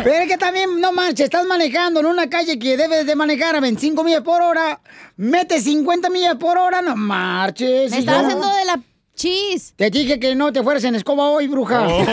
[0.03, 3.55] Pero es que también, no manches, estás manejando en una calle que debes de manejar
[3.55, 4.79] a 25 millas por hora,
[5.17, 7.91] mete 50 millas por hora, no marches.
[7.91, 8.79] Me yo- haciendo de la
[9.15, 9.73] chis.
[9.75, 11.87] Te dije que no te fueras en escoba hoy, bruja.
[11.87, 12.03] Oh.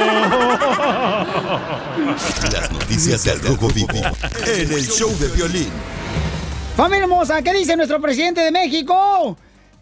[2.52, 3.88] Las noticias del Rojo Vivo
[4.46, 5.68] en el show de violín.
[6.76, 9.36] Familia hermosa, ¿qué dice nuestro presidente de México?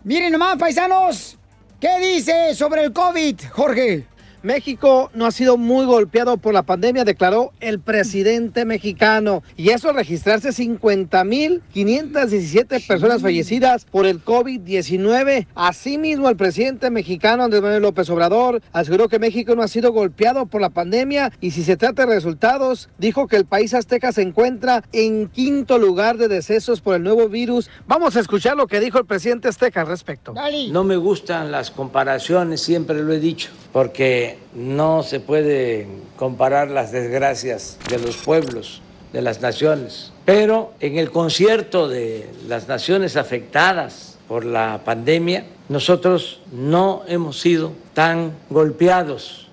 [0.04, 1.38] Miren nomás, paisanos.
[1.82, 4.04] ¿Qué dice sobre el COVID, Jorge?
[4.42, 9.42] México no ha sido muy golpeado por la pandemia, declaró el presidente mexicano.
[9.56, 15.48] Y eso al registrarse 50.517 personas fallecidas por el COVID-19.
[15.54, 20.46] Asimismo, el presidente mexicano Andrés Manuel López Obrador aseguró que México no ha sido golpeado
[20.46, 24.22] por la pandemia y si se trata de resultados, dijo que el país azteca se
[24.22, 27.70] encuentra en quinto lugar de decesos por el nuevo virus.
[27.86, 30.34] Vamos a escuchar lo que dijo el presidente azteca al respecto.
[30.70, 36.92] No me gustan las comparaciones, siempre lo he dicho, porque no se puede comparar las
[36.92, 40.12] desgracias de los pueblos, de las naciones.
[40.24, 47.72] Pero en el concierto de las naciones afectadas por la pandemia, nosotros no hemos sido
[47.94, 49.48] tan golpeados,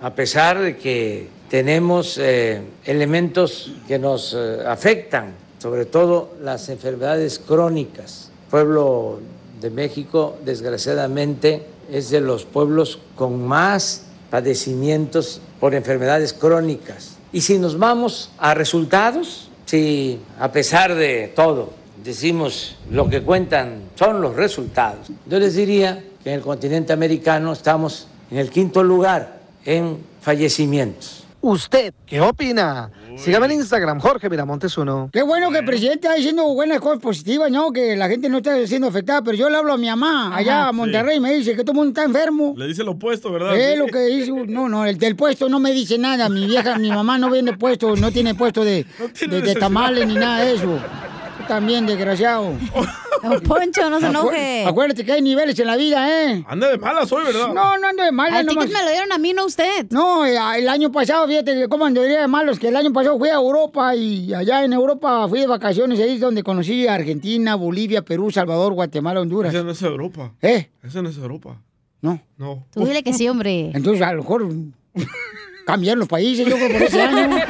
[0.00, 7.38] a pesar de que tenemos eh, elementos que nos eh, afectan, sobre todo las enfermedades
[7.38, 8.30] crónicas.
[8.50, 9.20] Pueblo
[9.60, 17.16] de México, desgraciadamente, es de los pueblos con más padecimientos por enfermedades crónicas.
[17.32, 23.82] Y si nos vamos a resultados, si a pesar de todo decimos lo que cuentan
[23.94, 28.82] son los resultados, yo les diría que en el continente americano estamos en el quinto
[28.82, 31.23] lugar en fallecimientos.
[31.46, 32.90] ¿Usted qué opina?
[33.18, 35.10] Sígame en Instagram, Jorge Miramontes uno.
[35.12, 37.70] Qué bueno que el presidente está diciendo buenas cosas positivas, ¿no?
[37.70, 40.68] Que la gente no está siendo afectada, pero yo le hablo a mi mamá allá
[40.68, 42.54] a Monterrey y me dice que todo el mundo está enfermo.
[42.56, 43.54] Le dice lo opuesto, ¿verdad?
[43.58, 46.30] Es lo que dice, no, no, el del puesto no me dice nada.
[46.30, 48.86] Mi vieja, mi mamá no vende puesto, no tiene puesto de,
[49.28, 50.78] de- de tamales ni nada de eso.
[51.46, 52.52] También, desgraciado.
[53.30, 54.64] Don Poncho, no se enoje.
[54.64, 56.44] Acu- Acuérdate que hay niveles en la vida, ¿eh?
[56.48, 57.48] Anda de malas hoy, ¿verdad?
[57.54, 58.40] No, no ando de malas.
[58.40, 59.86] Al ticket nomás- me lo dieron a mí, no a usted.
[59.90, 63.34] No, el año pasado, fíjate cómo andaría de malos, que el año pasado fui a
[63.34, 68.02] Europa y allá en Europa fui de vacaciones, ahí es donde conocí a Argentina, Bolivia,
[68.02, 69.54] Perú, Salvador, Guatemala, Honduras.
[69.54, 70.32] Esa no es Europa.
[70.42, 70.70] ¿Eh?
[70.82, 71.60] Esa no es Europa.
[72.00, 72.20] No.
[72.36, 72.66] No.
[72.72, 73.70] Tú dile que sí, hombre.
[73.74, 74.46] Entonces, a lo mejor
[75.66, 77.36] cambiar los países, yo creo, por ese año.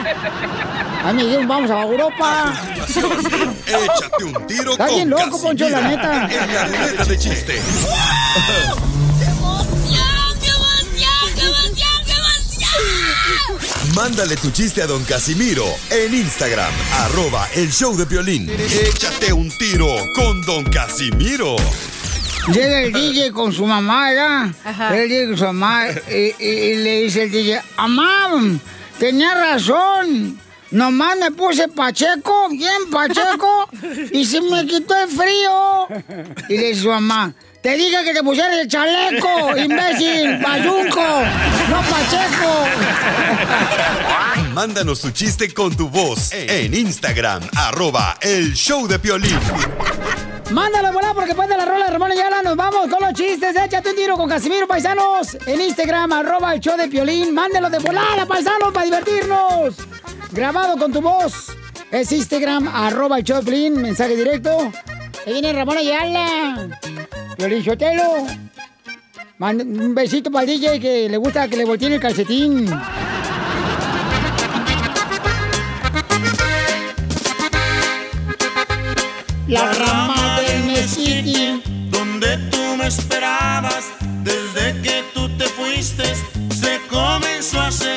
[1.05, 2.55] A mí me dijeron, vamos a Europa.
[2.96, 6.28] Échate un tiro Está con bien loco, Poncho, la neta.
[6.30, 7.61] En la ruleta de chiste.
[13.94, 18.50] Mándale tu chiste a don Casimiro en Instagram, arroba el show de violín.
[18.50, 21.57] Échate un tiro con don Casimiro.
[22.52, 24.94] Llega el DJ con su mamá, ¿verdad?
[24.94, 28.30] Él llega con su mamá y, y- y le dice el DJ, mamá,
[28.98, 30.38] tenía razón.
[30.70, 33.68] Nomás me puse pacheco, bien pacheco,
[34.12, 35.87] y se me quitó el frío.
[36.48, 41.22] Y le dice su mamá, te dije que te pusieras el chaleco, imbécil, payunco,
[41.70, 42.66] no pacheco.
[44.53, 49.38] Mándanos tu chiste con tu voz en Instagram, arroba el show de Piolín.
[50.50, 53.57] Mándalo volar porque después de la rola de Ramón Ayala nos vamos con los chistes.
[53.57, 57.33] Échate un tiro con Casimiro Paisanos en Instagram, arroba el show de Piolín.
[57.35, 59.74] Mándalo de volada, paisanos, para divertirnos.
[60.35, 61.53] Grabado con tu voz.
[61.92, 64.73] Es Instagram, arroba el Piolín, mensaje directo.
[65.25, 66.81] Ahí viene Ramón Ayala.
[67.37, 68.27] Piolín Sotelo.
[69.38, 72.66] Un besito para el DJ que le gusta que le volteen el calcetín.
[79.47, 81.62] La rama del Mesiti.
[81.90, 83.85] Donde tú me esperabas,
[84.25, 86.03] desde que tú te fuiste,
[86.53, 87.93] se comenzó a secar.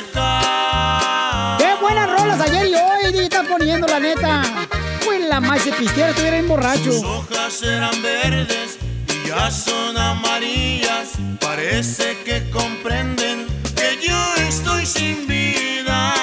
[5.69, 6.83] Se pisteara, estuviera bien borracho.
[6.83, 8.77] Tus hojas eran verdes
[9.09, 11.09] y ya son amarillas.
[11.41, 16.13] Parece que comprenden que yo estoy sin vida.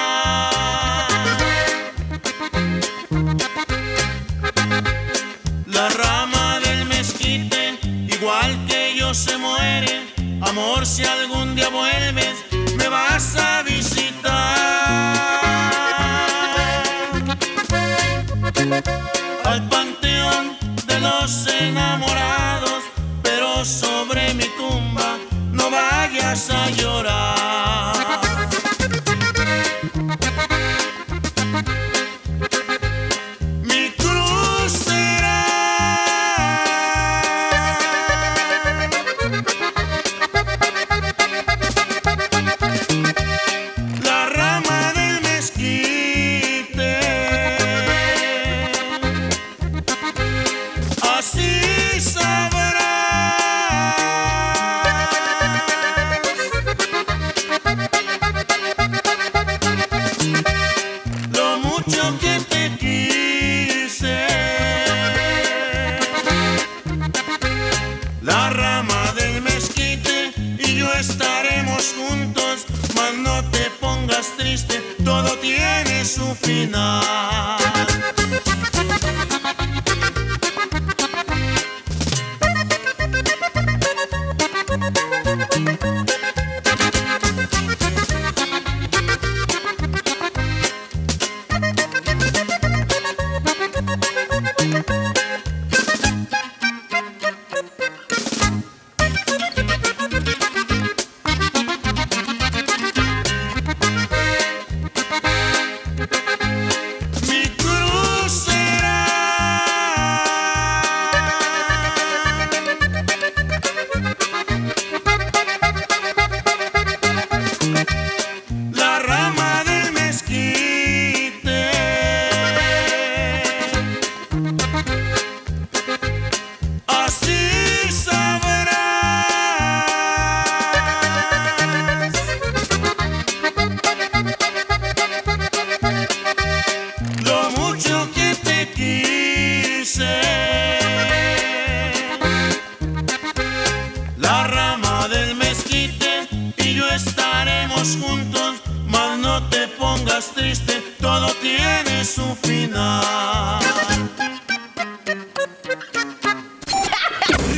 [5.67, 7.77] La rama del mezquite,
[8.15, 10.07] igual que yo, se muere.
[10.41, 11.34] Amor, si algún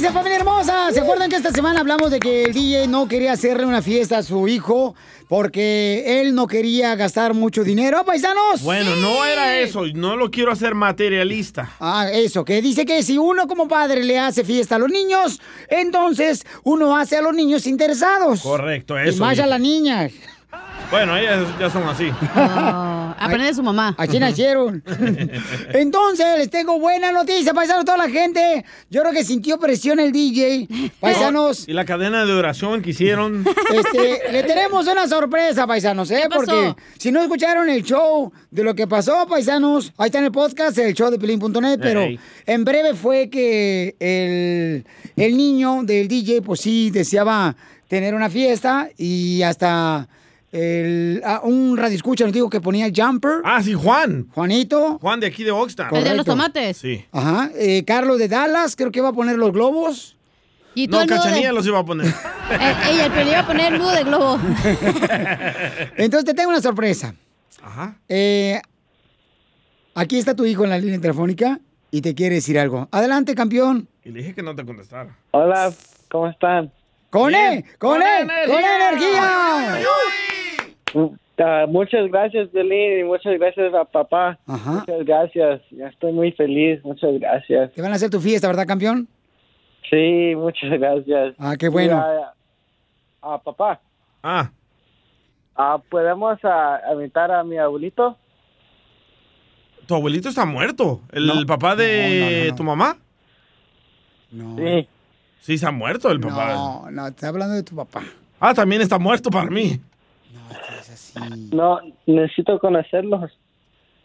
[0.00, 0.90] Noticia, familia hermosa.
[0.92, 4.18] ¿Se acuerdan que esta semana hablamos de que el DJ no quería hacerle una fiesta
[4.18, 4.94] a su hijo
[5.28, 8.62] porque él no quería gastar mucho dinero, paisanos?
[8.62, 11.70] Bueno, no era eso, no lo quiero hacer materialista.
[11.80, 15.38] Ah, eso, que dice que si uno como padre le hace fiesta a los niños,
[15.68, 18.40] entonces uno hace a los niños interesados.
[18.40, 19.22] Correcto, Y eso.
[19.22, 20.12] más a las niñas.
[20.90, 22.10] Bueno, ellas ya son así.
[23.20, 23.94] aprende de su mamá.
[23.96, 24.82] Aquí nacieron.
[25.72, 28.64] Entonces, les tengo buena noticia, paisanos, toda la gente.
[28.90, 30.66] Yo creo que sintió presión el DJ.
[31.00, 33.44] Paisanos, Y la cadena de oración que hicieron.
[33.72, 36.24] este, le tenemos una sorpresa, paisanos, ¿eh?
[36.34, 40.32] Porque si no escucharon el show de lo que pasó, paisanos, ahí está en el
[40.32, 42.04] podcast, el show de pelín.net, pero
[42.46, 44.84] en breve fue que el,
[45.16, 47.54] el niño del DJ, pues sí, deseaba
[47.88, 50.08] tener una fiesta y hasta
[50.52, 53.40] el, ah, un radio escucha nos dijo que ponía el jumper.
[53.44, 54.28] Ah, sí, Juan.
[54.34, 54.98] Juanito.
[55.00, 55.94] Juan de aquí de Oxnard.
[55.94, 56.76] El de los tomates.
[56.76, 57.04] Sí.
[57.12, 57.50] Ajá.
[57.54, 60.16] eh, Carlos de Dallas, creo que va a poner los globos.
[60.74, 61.06] Y No, de...
[61.06, 62.06] Cachanilla los iba a poner.
[62.50, 64.36] Eh, ella, el pelín iba a poner el nudo de globo.
[65.96, 67.14] Entonces te tengo una sorpresa.
[67.62, 67.94] Ajá.
[68.08, 68.60] Eh,
[69.94, 71.60] aquí está tu hijo en la línea telefónica
[71.92, 72.88] y te quiere decir algo.
[72.90, 73.88] Adelante, campeón.
[74.04, 75.16] Y le dije que no te contestara.
[75.30, 75.72] Hola,
[76.10, 76.72] ¿cómo están?
[77.10, 77.64] ¡Con él!
[77.78, 78.26] ¡Con ¡Con él!
[78.46, 79.68] ¡Con energía!
[79.68, 79.86] energía!
[81.68, 84.38] Muchas gracias, Belín, y muchas gracias a papá.
[84.46, 84.72] Ajá.
[84.72, 87.72] Muchas gracias, ya estoy muy feliz, muchas gracias.
[87.72, 89.08] Te van a hacer tu fiesta, ¿verdad, campeón?
[89.88, 91.34] Sí, muchas gracias.
[91.38, 91.96] Ah, qué bueno.
[91.96, 92.34] Y, ah,
[93.22, 93.80] ah, papá,
[94.22, 94.50] Ah,
[95.56, 98.16] ah, ¿podemos ah, invitar a mi abuelito?
[99.86, 101.00] tu abuelito está muerto.
[101.10, 101.34] ¿El No.
[101.46, 102.54] papá de No, no, no, no.
[102.54, 102.96] tu mamá?
[104.30, 104.56] No.
[104.56, 104.88] Sí.
[105.40, 106.52] Sí, está muerto el papá.
[106.54, 108.02] No, no, estoy hablando de tu papá.
[108.38, 109.80] Ah, también está muerto para mí.
[110.50, 110.69] Es
[111.52, 113.30] No, necesito conocerlos.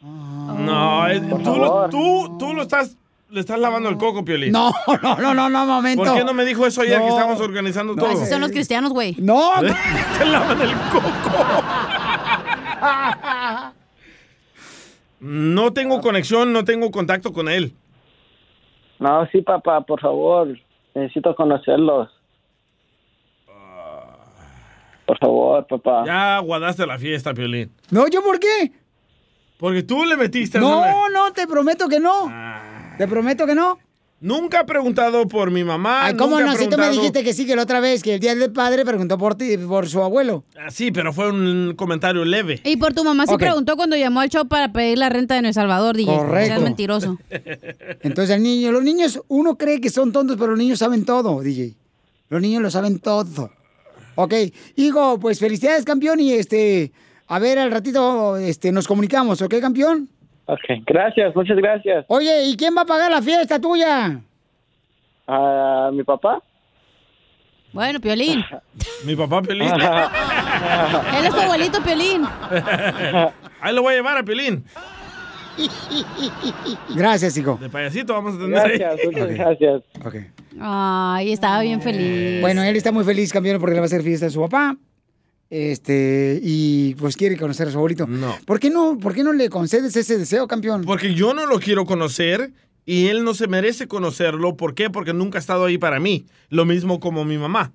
[0.01, 1.89] No, es- Por tú, lo, favor.
[1.89, 2.95] tú, tú lo estás,
[3.29, 4.51] le estás lavando el coco, Piolín.
[4.51, 6.03] No, no, no, no, no, momento.
[6.03, 7.09] ¿Por qué no me dijo eso ayer que No.
[7.09, 8.09] estábamos organizando todo?
[8.09, 9.15] Así son los cristianos, güey.
[9.19, 9.51] No,
[10.19, 11.09] Te lavan el coco.
[15.19, 17.73] No tengo conexión, no tengo contacto con él.
[18.99, 20.57] No, sí, papá, por favor,
[20.93, 22.09] necesito conocerlos.
[25.05, 26.03] Por favor, papá.
[26.05, 27.71] Ya guardaste la fiesta, Piolín.
[27.91, 28.71] no, ¿yo por qué?
[29.57, 30.57] Porque tú le metiste...
[30.57, 32.31] esa- No, no, te prometo que no.
[32.97, 33.77] Te prometo que no.
[34.21, 36.05] Nunca he preguntado por mi mamá.
[36.05, 36.57] Ay, ¿cómo nunca no?
[36.57, 38.83] Si tú me dijiste que sí, que la otra vez, que el día del padre
[38.85, 40.43] preguntó por ti, por su abuelo.
[40.57, 42.59] Ah, Sí, pero fue un comentario leve.
[42.63, 43.39] Y por tu mamá sí Ok.
[43.41, 46.15] preguntó cuando llamó al show para pedir la renta de El Salvador, DJ.
[46.17, 46.47] Correcto.
[46.47, 47.17] Seas mentiroso.
[48.01, 51.41] Entonces el niño, los niños, uno cree que son tontos, pero los niños saben todo,
[51.41, 51.75] DJ.
[52.29, 53.51] Los niños lo saben todo.
[54.15, 54.33] Ok,
[54.75, 56.91] hijo, pues felicidades, campeón, y este,
[57.27, 60.09] a ver, al ratito, este, nos comunicamos, ¿ok, campeón?
[60.45, 62.05] Ok, gracias, muchas gracias.
[62.07, 64.21] Oye, ¿y quién va a pagar la fiesta tuya?
[65.27, 66.41] ¿A mi papá?
[67.73, 68.41] Bueno, Piolín.
[69.03, 69.69] Mi papá Piolín.
[71.17, 72.23] Él es tu abuelito, Piolín.
[73.61, 74.63] Ahí lo voy a llevar a Piolín.
[76.95, 77.57] Gracias, hijo.
[77.59, 78.77] De payasito vamos a tener ahí.
[78.77, 79.81] Gracias, muchas gracias.
[80.05, 80.15] Ok.
[80.59, 82.41] Ay, estaba bien feliz.
[82.41, 84.77] Bueno, él está muy feliz, campeón, porque le va a hacer fiesta a su papá.
[85.49, 88.07] Este, y pues quiere conocer a su abuelito.
[88.07, 88.35] No.
[88.45, 90.83] ¿Por qué no, por qué no le concedes ese deseo, campeón?
[90.85, 92.51] Porque yo no lo quiero conocer
[92.85, 94.57] y él no se merece conocerlo.
[94.57, 94.89] ¿Por qué?
[94.89, 96.25] Porque nunca ha estado ahí para mí.
[96.49, 97.73] Lo mismo como mi mamá.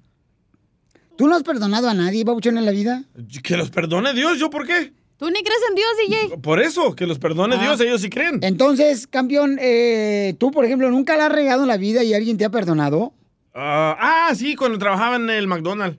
[1.16, 3.04] ¿Tú no has perdonado a nadie, Babuchón, en la vida?
[3.42, 4.92] Que los perdone Dios, ¿yo por qué?
[5.20, 5.88] ¿Tú ni crees en Dios,
[6.28, 6.38] DJ?
[6.38, 7.60] Por eso, que los perdone Ah.
[7.60, 8.40] Dios, ellos sí creen.
[8.42, 12.38] Entonces, campeón, eh, tú, por ejemplo, nunca la has regado en la vida y alguien
[12.38, 13.12] te ha perdonado.
[13.54, 13.96] Ah,
[14.30, 15.98] ah, sí, cuando trabajaba en el McDonald's.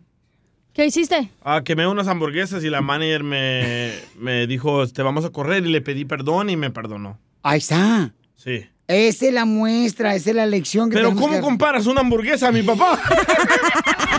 [0.73, 1.29] ¿Qué hiciste?
[1.43, 5.69] Ah, quemé unas hamburguesas y la manager me, me dijo, te vamos a correr y
[5.71, 7.19] le pedí perdón y me perdonó.
[7.43, 8.13] Ahí está.
[8.35, 8.65] Sí.
[8.87, 12.47] Esa es la muestra, esa es la lección que Pero ¿cómo que- comparas una hamburguesa
[12.47, 12.99] a mi papá?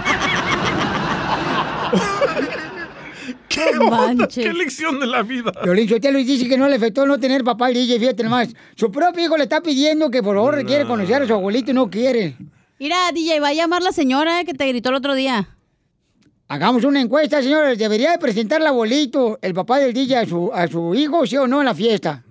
[3.53, 5.53] ¿Qué, ¿Qué lección de la vida?
[5.63, 8.49] Violín Sotelo dice que no le afectó no tener papá al DJ, fíjate nomás.
[8.75, 11.75] Su propio hijo le está pidiendo que por favor quiere conocer a su abuelito y
[11.75, 12.37] no quiere.
[12.79, 15.49] Mira, DJ, va a llamar la señora que te gritó el otro día.
[16.49, 17.79] Hagamos una encuesta, señores.
[17.79, 21.37] ¿Debería de presentar al abuelito, el papá del DJ, a su, a su hijo, sí
[21.37, 22.25] o no, en la fiesta?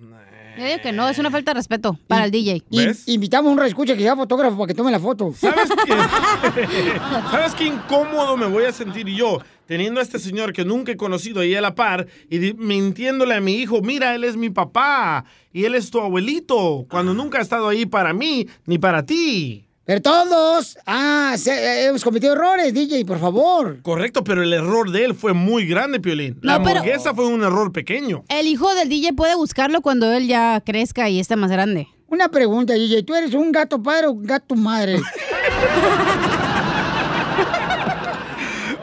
[0.56, 2.62] Yo digo que no, es una falta de respeto para el DJ.
[3.06, 5.32] Invitamos a un reescucha que sea fotógrafo para que tome la foto.
[5.34, 5.92] ¿Sabes qué?
[7.30, 9.38] ¿Sabes qué incómodo me voy a sentir yo
[9.72, 13.40] teniendo a este señor que nunca he conocido ahí a la par y mintiéndole a
[13.40, 17.40] mi hijo, mira, él es mi papá y él es tu abuelito, cuando nunca ha
[17.40, 19.64] estado ahí para mí ni para ti?
[19.86, 23.80] Pero todos, ah, se- hemos cometido errores, DJ, por favor.
[23.80, 26.36] Correcto, pero el error de él fue muy grande, Piolín.
[26.42, 28.24] La No, pero- hamburguesa fue un error pequeño.
[28.28, 31.88] El hijo del DJ puede buscarlo cuando él ya crezca y esté más grande.
[32.08, 33.04] Una pregunta, DJ.
[33.04, 35.00] ¿Tú eres un gato padre o un gato madre?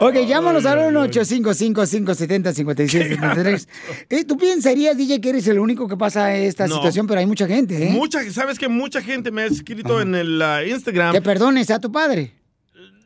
[0.00, 3.66] ok, llámanos al 1-855-570-5673.
[4.08, 6.76] Eh, ¿Tú pensarías, DJ, que eres el único que pasa esta No.
[6.76, 7.06] situación?
[7.06, 7.90] Pero hay mucha gente, ¿eh?
[7.90, 11.12] Mucha, ¿Sabes que mucha gente me ha escrito en el ah, Instagram?
[11.12, 12.32] Que perdones a tu padre.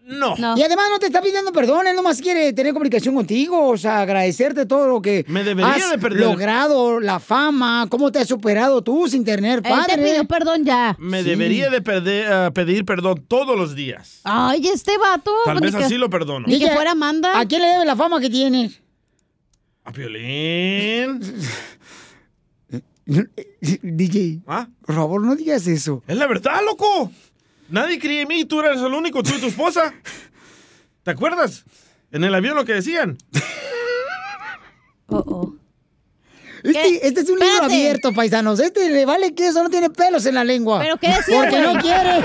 [0.07, 0.35] No.
[0.57, 4.03] Y además no te está pidiendo perdón, él nomás quiere tener comunicación contigo, o sea,
[4.03, 8.29] agradecerte todo lo que Me debería has de perder- logrado, la fama, cómo te has
[8.29, 9.97] superado tú sin tener Él te padre.
[10.03, 10.95] pidió perdón ya.
[10.99, 11.31] Me Sí.
[11.31, 14.21] debería de perder- ah, pedir perdón todos los días.
[14.25, 15.33] Ay, este vato.
[15.47, 16.47] Tal pues, vez que- así lo perdono.
[16.49, 17.41] Ni que DJ, fuera Amanda.
[17.41, 18.81] ¿A quién le debe la fama que tienes?
[19.85, 21.21] A Piolín.
[23.83, 24.69] DJ, ¿Ah?
[24.85, 26.03] por favor, no digas eso.
[26.07, 27.11] Es la verdad, loco.
[27.69, 29.95] Nadie creía en mí, tú eres el único, tú y tu esposa.
[31.03, 31.65] ¿Te acuerdas?
[32.11, 33.19] En el avión lo que decían.
[36.63, 38.59] Este, este es un libro abierto, paisanos.
[38.59, 40.81] Este le vale que eso no tiene pelos en la lengua.
[40.81, 42.23] ¿Pero qué decía, Porque no quiere.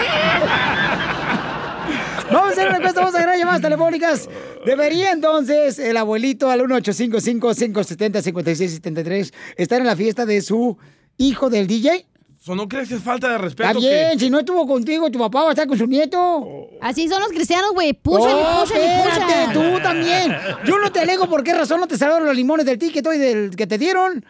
[2.31, 4.29] Vamos a hacer una encuesta, vamos a agarrar llamadas telefónicas.
[4.65, 10.77] Debería entonces el abuelito al 1855-570-5673 estar en la fiesta de su
[11.17, 12.05] hijo del DJ.
[12.49, 13.69] ¿So no crees que es falta de respeto?
[13.69, 16.67] Está bien, si no estuvo contigo, tu papá va a estar con su nieto.
[16.81, 17.93] Así son los cristianos, güey.
[17.93, 19.53] Pushan y Oh, pushan.
[19.53, 20.35] tú también.
[20.65, 23.19] Yo no te alego por qué razón no te salvaron los limones del ticket hoy
[23.19, 24.25] del que te dieron.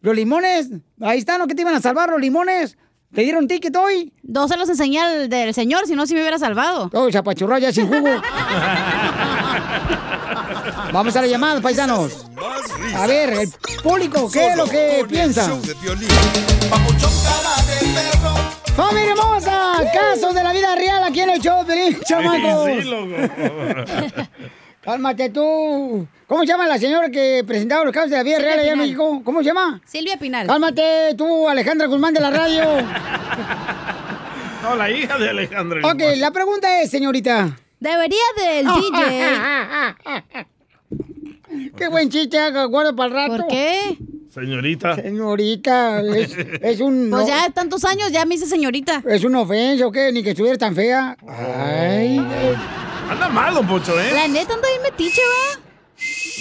[0.00, 0.68] Los limones,
[1.00, 1.46] ahí están, ¿no?
[1.46, 2.76] que te iban a salvar los limones?
[3.14, 4.12] ¿Te dieron ticket hoy?
[4.24, 6.90] Dos se los enseñé al del señor, si no, si me hubiera salvado.
[6.92, 8.08] Oh, zapachurra ya sin jugo.
[10.92, 12.26] Vamos a la llamada, paisanos.
[12.96, 13.48] A ver, el
[13.82, 15.48] público, ¿qué es lo que piensa?
[18.76, 19.72] ¡Familia hermosa!
[19.92, 22.70] Caso de la vida real aquí en el show, Pelín, chamacos.
[22.82, 23.16] Sí, loco.
[24.82, 26.06] Cálmate tú.
[26.26, 28.72] ¿Cómo se llama la señora que presentaba los casos de la vida Silvia real allá
[28.72, 28.78] en.
[28.78, 29.20] México?
[29.24, 29.80] ¿Cómo se llama?
[29.84, 30.46] Silvia Pinal.
[30.46, 32.64] Cálmate tú, Alejandra Guzmán de la radio.
[34.62, 35.80] No, la hija de Alejandro.
[35.88, 37.56] ok, la pregunta es, señorita.
[37.80, 40.46] Debería del DJ.
[41.76, 42.38] Qué buen chiste,
[42.68, 43.36] guarda para el rato.
[43.36, 43.96] ¿Por qué?
[44.32, 44.94] Señorita.
[44.94, 47.08] Señorita, es, es un...
[47.10, 49.02] Pues ya tantos años ya me hice señorita.
[49.08, 50.12] ¿Es una ofensa o qué?
[50.12, 51.16] Ni que estuviera tan fea.
[51.26, 52.18] Ay,
[53.10, 54.10] Anda mal, don Pocho, ¿eh?
[54.14, 55.60] La neta anda bien metiche, va.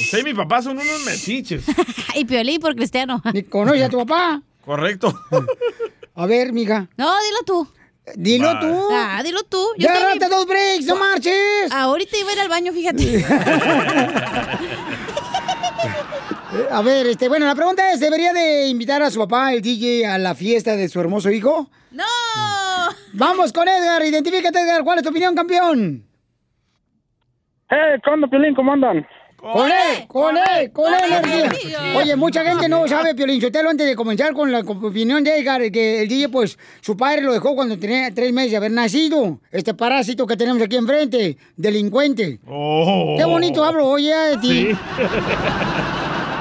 [0.01, 1.63] Usted y mi papá son unos metiches.
[2.15, 3.21] y Piolín por cristiano.
[3.33, 4.41] ni conoce a tu papá.
[4.63, 5.13] Correcto.
[6.15, 6.87] A ver, mija.
[6.95, 7.67] No, dilo tú.
[8.15, 8.59] Dilo Vale.
[8.67, 8.87] tú.
[8.91, 9.63] Ah, dilo tú.
[9.77, 11.71] Ya tengo agarraste mi- dos breaks, no marches.
[11.71, 13.25] Ahorita iba a ir al baño, fíjate.
[16.59, 19.61] Eh, A ver, este, bueno, la pregunta es, ¿debería de invitar a su papá, el
[19.61, 21.69] DJ, a la fiesta de su hermoso hijo?
[21.91, 22.03] ¡No!
[23.13, 24.83] Vamos con Edgar, identifícate, Edgar.
[24.83, 26.05] ¿Cuál es tu opinión, campeón?
[27.71, 28.53] ¡Eh, ¿qué onda, Piolín?
[28.55, 29.05] ¿Cómo andan?
[29.37, 31.77] Con él, con él, con él, energía.
[31.95, 35.61] Oye, mucha gente no sabe, Piolín Sotelo, antes de comenzar con la opinión de Edgar,
[35.71, 39.39] que el DJ, pues, su padre lo dejó cuando tenía tres meses de haber nacido.
[39.49, 42.39] Este parásito que tenemos aquí enfrente, delincuente.
[42.47, 43.15] Oh.
[43.17, 44.47] Qué bonito hablo, oye, de ti.
[44.49, 44.77] Sí.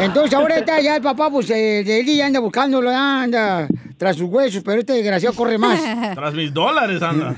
[0.01, 3.67] Entonces ahora está ya el papá, pues, eh, el DJ anda buscándolo, anda
[3.99, 5.81] tras sus huesos, pero este desgraciado corre más.
[6.15, 7.35] Tras mis dólares, anda.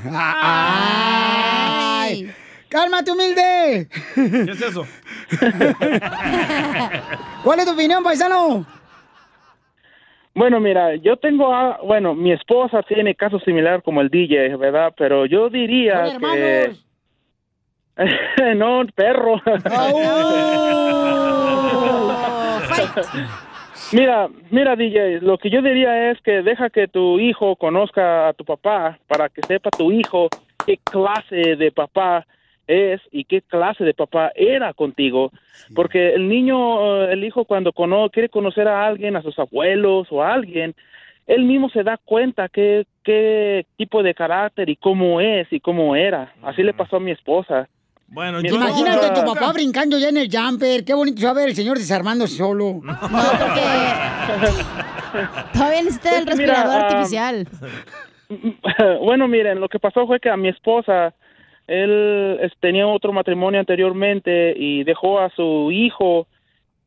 [2.03, 2.31] ¡Ay!
[2.69, 3.89] ¡Cálmate, humilde!
[4.15, 4.87] ¿Qué es eso?
[7.43, 8.67] ¿Cuál es tu opinión, paisano?
[10.35, 14.93] Bueno, mira, yo tengo, a, bueno, mi esposa tiene caso similar como el DJ, ¿verdad?
[14.97, 16.77] Pero yo diría Son que...
[18.57, 19.43] no, perro.
[23.93, 28.32] Mira, mira DJ, lo que yo diría es que deja que tu hijo conozca a
[28.34, 30.28] tu papá para que sepa tu hijo
[30.64, 32.26] qué clase de papá
[32.68, 35.32] es y qué clase de papá era contigo,
[35.74, 40.07] porque el niño, eh, el hijo cuando cono quiere conocer a alguien, a sus abuelos
[40.11, 40.74] o a alguien,
[41.26, 45.97] él mismo se da cuenta qué, qué tipo de carácter y cómo es y cómo
[45.97, 46.32] era.
[46.43, 47.68] Así le pasó a mi esposa.
[48.11, 48.57] Bueno, yo...
[48.57, 50.85] Imagínate esposa- tu papá brincando ya en el jumper.
[50.85, 52.81] Qué bonito se va a ver el señor desarmándose solo.
[55.53, 57.47] Todavía necesita el Pues mira, respirador ah, artificial.
[59.05, 61.15] bueno, miren, lo que pasó fue que a mi esposa,
[61.67, 66.27] él es- tenía otro matrimonio anteriormente y dejó a su hijo,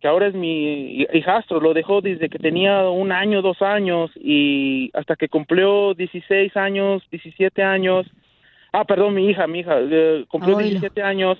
[0.02, 4.90] que ahora es mi hijastro, lo dejó desde que tenía un año, dos años y
[4.94, 8.06] hasta que cumplió 16 años, 17 años.
[8.74, 10.72] Ah, perdón, mi hija, mi hija, eh, cumplió Oílo.
[10.72, 11.38] 17 años.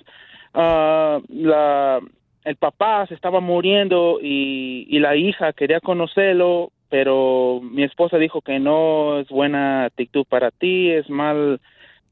[0.54, 2.00] ah, la,
[2.44, 8.40] el papá se estaba muriendo y, y la hija quería conocerlo, pero mi esposa dijo
[8.40, 11.60] que no es buena actitud para ti, es mal,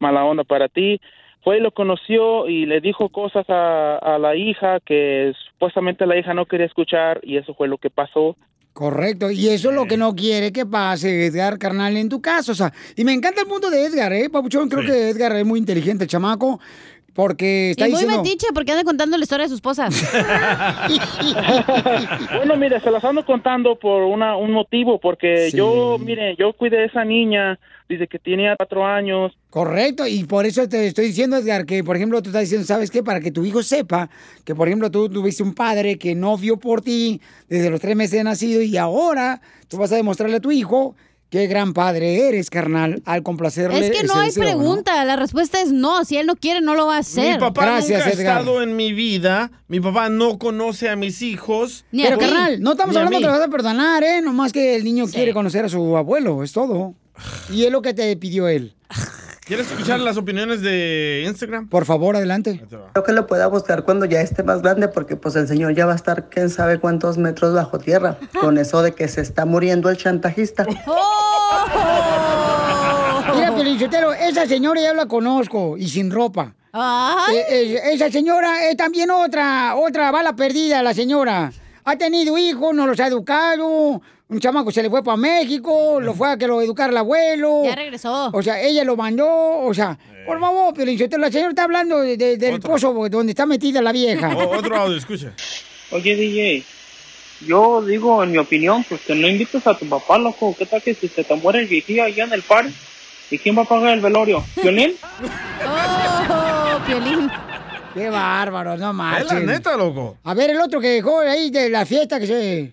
[0.00, 1.00] mala onda para ti.
[1.42, 6.16] Fue y lo conoció y le dijo cosas a, a la hija que supuestamente la
[6.16, 8.36] hija no quería escuchar y eso fue lo que pasó.
[8.72, 12.52] Correcto, y eso es lo que no quiere que pase, Edgar, carnal, en tu caso.
[12.52, 14.70] O sea, y me encanta el punto de Edgar, ¿eh, Papuchón?
[14.70, 14.88] Creo Sí.
[14.88, 16.58] que Edgar es muy inteligente, el chamaco,
[17.14, 18.22] porque está y muy diciendo...
[18.22, 19.88] metiche porque anda contando la historia de su esposa.
[22.36, 25.56] bueno, mire, se las ando contando por una, un motivo, porque Sí.
[25.56, 27.58] yo, mire, yo cuidé a esa niña
[27.88, 29.32] desde que tenía cuatro años.
[29.50, 32.90] Correcto, y por eso te estoy diciendo, Edgar, que por ejemplo tú estás diciendo, ¿sabes
[32.90, 33.02] qué?
[33.02, 34.08] Para que tu hijo sepa
[34.44, 37.94] que, por ejemplo, tú tuviste un padre que no vio por ti desde los tres
[37.96, 40.94] meses de nacido y ahora tú vas a demostrarle a tu hijo
[41.32, 43.86] qué gran padre eres, carnal, al complacerle.
[43.86, 44.50] es que no hay deseo, ¿no?
[44.50, 46.04] pregunta, la respuesta es no.
[46.04, 47.36] Si él no quiere, no lo va a hacer.
[47.36, 49.50] Mi papá Gracias, nunca ha estado en mi vida.
[49.66, 51.86] Mi papá no conoce a mis hijos.
[51.90, 54.20] Ni a Pero, carnal, no estamos hablando que lo vas a perdonar, ¿eh?
[54.20, 56.94] Nomás que el niño quiere conocer a su abuelo, es todo.
[57.50, 58.74] Y es lo que te pidió él.
[59.44, 61.68] ¿Quieres escuchar las opiniones de Instagram?
[61.68, 62.62] Por favor, adelante.
[62.92, 65.84] Creo que lo pueda buscar cuando ya esté más grande porque pues el señor ya
[65.84, 69.44] va a estar quién sabe cuántos metros bajo tierra con eso de que se está
[69.44, 70.64] muriendo el chantajista.
[73.34, 76.54] Mira, Pelichotero, esa señora ya la conozco y sin ropa.
[76.72, 77.36] Ay.
[77.36, 81.52] Eh, eh, esa señora es también otra, otra bala perdida, la señora.
[81.84, 84.00] Ha tenido hijos, no los ha educado.
[84.32, 87.64] Un chamaco se le fue para México, lo fue a que lo educara el abuelo.
[87.64, 88.30] Ya regresó.
[88.32, 92.16] O sea, ella lo mandó, o sea, por favor, Pelichotero, la señora está hablando de-
[92.16, 94.34] de- del pozo donde está metida la vieja.
[94.34, 95.32] O- otro audio, escucha.
[95.90, 96.64] Oye, DJ,
[97.46, 100.54] yo digo, en mi opinión, pues que no invites a tu papá, loco.
[100.58, 102.64] ¿Qué tal que si se te muere el viejillo allá en el par?
[103.30, 104.42] ¿Y quién va a pagar el velorio?
[104.62, 104.94] ¿Violín?
[105.64, 107.30] Oh, Piolín.
[107.94, 109.32] Qué bárbaro, no Es manches.
[109.32, 110.16] la neta, loco.
[110.24, 112.72] A ver, el otro que dejó ahí de la fiesta que se...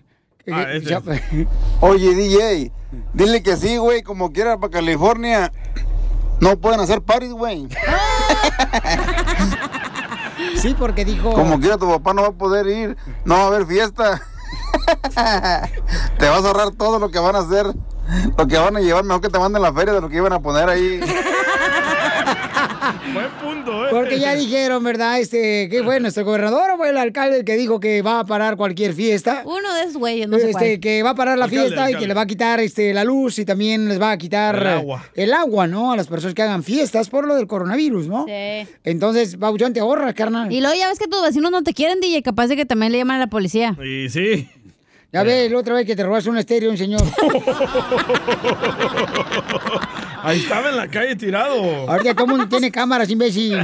[0.52, 1.46] Ah, se-
[1.80, 2.72] Oye, DJ,
[3.12, 5.52] dile que sí, güey, como quiera para California.
[6.40, 7.68] No pueden hacer parties, güey.
[10.56, 11.32] Sí, porque dijo...
[11.32, 14.20] Como quiera tu papá no va a poder ir, no va a haber fiesta.
[16.18, 17.66] te vas a ahorrar todo lo que van a hacer,
[18.36, 20.32] lo que van a llevar, mejor que te manden la feria de lo que iban
[20.32, 21.00] a poner ahí.
[23.66, 23.88] ¿Eh?
[23.90, 25.20] Porque ya dijeron, ¿verdad?
[25.20, 26.00] Este, ¿qué fue?
[26.00, 29.42] ¿Nuestro gobernador o fue el alcalde el que dijo que va a parar cualquier fiesta?
[29.44, 30.80] Uno de esos güeyes, no sé este, cuál.
[30.80, 33.04] que va a parar la Alcalde, fiesta y que le va a quitar este, la
[33.04, 35.04] luz y también les va a quitar El agua.
[35.14, 35.92] el agua, ¿no?
[35.92, 38.24] A las personas que hagan fiestas por lo del coronavirus, ¿no?
[38.26, 38.68] Sí.
[38.84, 40.52] Entonces, Babuchón, te ahorras, carnal.
[40.52, 42.92] Y luego ya ves que tus vecinos no te quieren, DJ, capaz de que también
[42.92, 43.76] le llaman a la policía.
[43.82, 44.48] Y sí.
[45.12, 47.02] Ya ves, la otra vez que te robaste un estéreo, un señor.
[50.22, 51.90] Ahí estaba en la calle tirado.
[51.90, 53.58] Ahorita todo el mundo tiene cámaras, imbécil.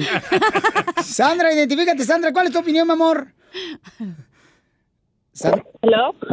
[1.04, 2.32] Sandra, identifícate, Sandra.
[2.32, 3.28] ¿Cuál es tu opinión, mi amor?
[5.32, 5.62] San-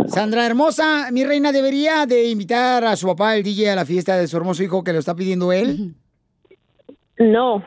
[0.07, 4.17] Sandra hermosa, mi reina, ¿debería de invitar a su papá, el DJ, a la fiesta
[4.17, 5.93] de su hermoso hijo que lo está pidiendo él?
[7.17, 7.63] No.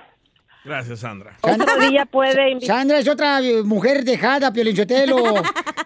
[0.67, 1.37] Gracias, Sandra.
[1.43, 2.77] Otro día puede invitar.
[2.77, 5.17] Sandra es otra mujer dejada, Piolinchotelo.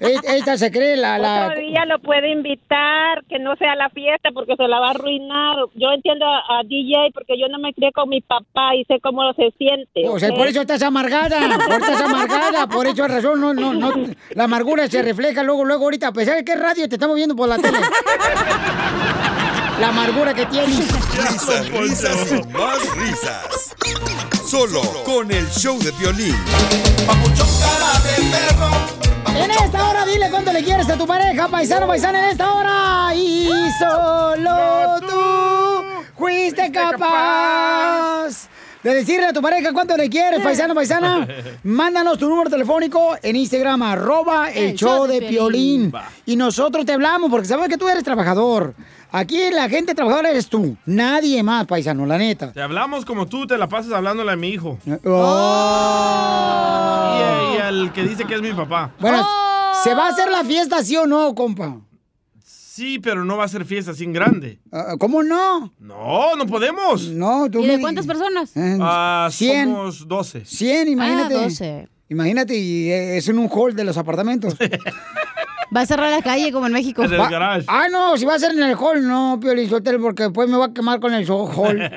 [0.01, 1.18] Esta se cree la...
[1.18, 1.49] la...
[1.49, 4.91] Otro día lo puede invitar, que no sea la fiesta porque se la va a
[4.93, 5.57] arruinar.
[5.74, 9.01] Yo entiendo a, a DJ porque yo no me crié con mi papá y sé
[9.01, 10.09] cómo se siente.
[10.09, 13.74] O sea, por eso estás amargada, por eso estás amargada, por eso razón, no, no,
[13.74, 13.93] no,
[14.31, 17.37] la amargura se refleja luego, luego ahorita, a pesar de que radio te estamos viendo
[17.37, 17.78] por la tele.
[19.81, 20.66] la amargura que tiene.
[20.66, 23.74] Risas, risas y más risas.
[24.47, 26.37] Solo con el show de violín.
[29.35, 33.14] En esta hora dile cuánto le quieres a tu pareja, paisano, paisana, en esta hora.
[33.14, 38.49] Y solo tú fuiste capaz
[38.83, 41.26] de decirle a tu pareja cuánto le quieres, paisano, paisana.
[41.62, 45.93] Mándanos tu número telefónico en Instagram, arroba el show de Piolín.
[46.26, 48.74] Y nosotros te hablamos porque sabemos que tú eres trabajador.
[49.13, 50.77] Aquí la gente trabajadora eres tú.
[50.87, 52.53] Nadie más, paisano, la neta.
[52.53, 54.79] Te hablamos como tú te la pasas hablándole a mi hijo.
[55.05, 55.11] Oh.
[57.19, 58.93] Y, a- y al que dice que es mi papá.
[59.01, 59.27] Bueno,
[59.83, 61.81] ¿se va a hacer la fiesta sí o no, compa?
[62.45, 64.59] Sí, pero no va a ser fiesta sin grande.
[64.73, 65.73] Ah, ¿Cómo no?
[65.79, 67.09] No, no podemos.
[67.09, 68.57] No, tú ¿Y de cuántas personas?
[68.57, 69.65] Eh, Ah, 100.
[69.67, 70.45] somos 12.
[70.45, 71.35] 100, imagínate.
[71.35, 71.89] Ah, 12.
[72.09, 74.57] Imagínate, y eh, es en un hall de los apartamentos.
[75.75, 77.05] Va a cerrar la calle como en México.
[77.05, 77.64] En el Va- garage.
[77.68, 79.71] Ah, no, si va a ser en el hall, no, Piolín
[80.03, 81.79] porque después me va a quemar con el so- hall.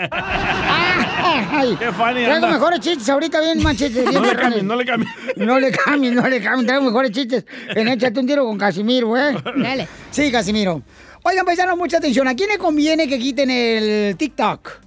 [1.55, 2.51] Ay, Qué funny Traigo anda.
[2.51, 4.07] mejores chistes ahorita, bien más chistes.
[4.07, 5.09] Bien No le cambies, no le cambies.
[5.37, 6.67] No le cambies, no le cambies.
[6.67, 7.45] Traigo mejores chistes.
[7.69, 9.35] En échate un tiro con Casimiro, güey.
[9.57, 9.87] Dale.
[10.11, 10.81] Sí, Casimiro.
[11.23, 12.27] Oigan, paisanos, mucha atención.
[12.27, 14.82] ¿A quién le conviene que quiten el TikTok?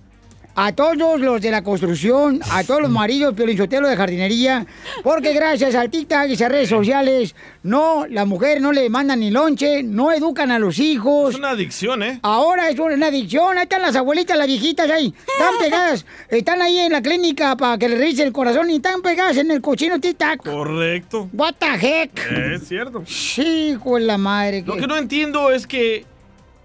[0.58, 4.66] A todos los de la construcción, a todos los maridos piolichotelos de jardinería,
[5.02, 9.30] porque gracias al TikTok y esas redes sociales, no, las mujeres no le mandan ni
[9.30, 11.34] lonche, no educan a los hijos.
[11.34, 12.20] Es una adicción, ¿eh?
[12.22, 16.78] Ahora es una adicción, ahí están las abuelitas, las viejitas ahí, están pegadas, están ahí
[16.78, 20.00] en la clínica para que le revise el corazón y están pegadas en el cochino
[20.00, 20.42] TikTok.
[20.42, 21.28] Correcto.
[21.34, 22.18] What the heck?
[22.54, 23.02] Es cierto.
[23.06, 24.64] Sí, de la madre.
[24.66, 26.06] Lo que no entiendo es que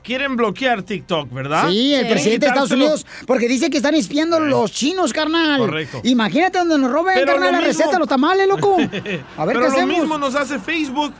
[0.04, 1.70] quieren bloquear TikTok, ¿verdad?
[1.70, 2.72] Sí, el presidente de Estados.
[2.72, 5.60] Unidos, porque dice que están espiando los chinos, carnal.
[5.60, 6.02] Correcto.
[6.04, 8.78] Imagínate donde nos roben, Pero carnal, la mismo- receta, los tamales, loco.
[8.80, 9.97] A ver Pero qué lo hacemos.
[9.99, 11.14] mismo nos hace Facebook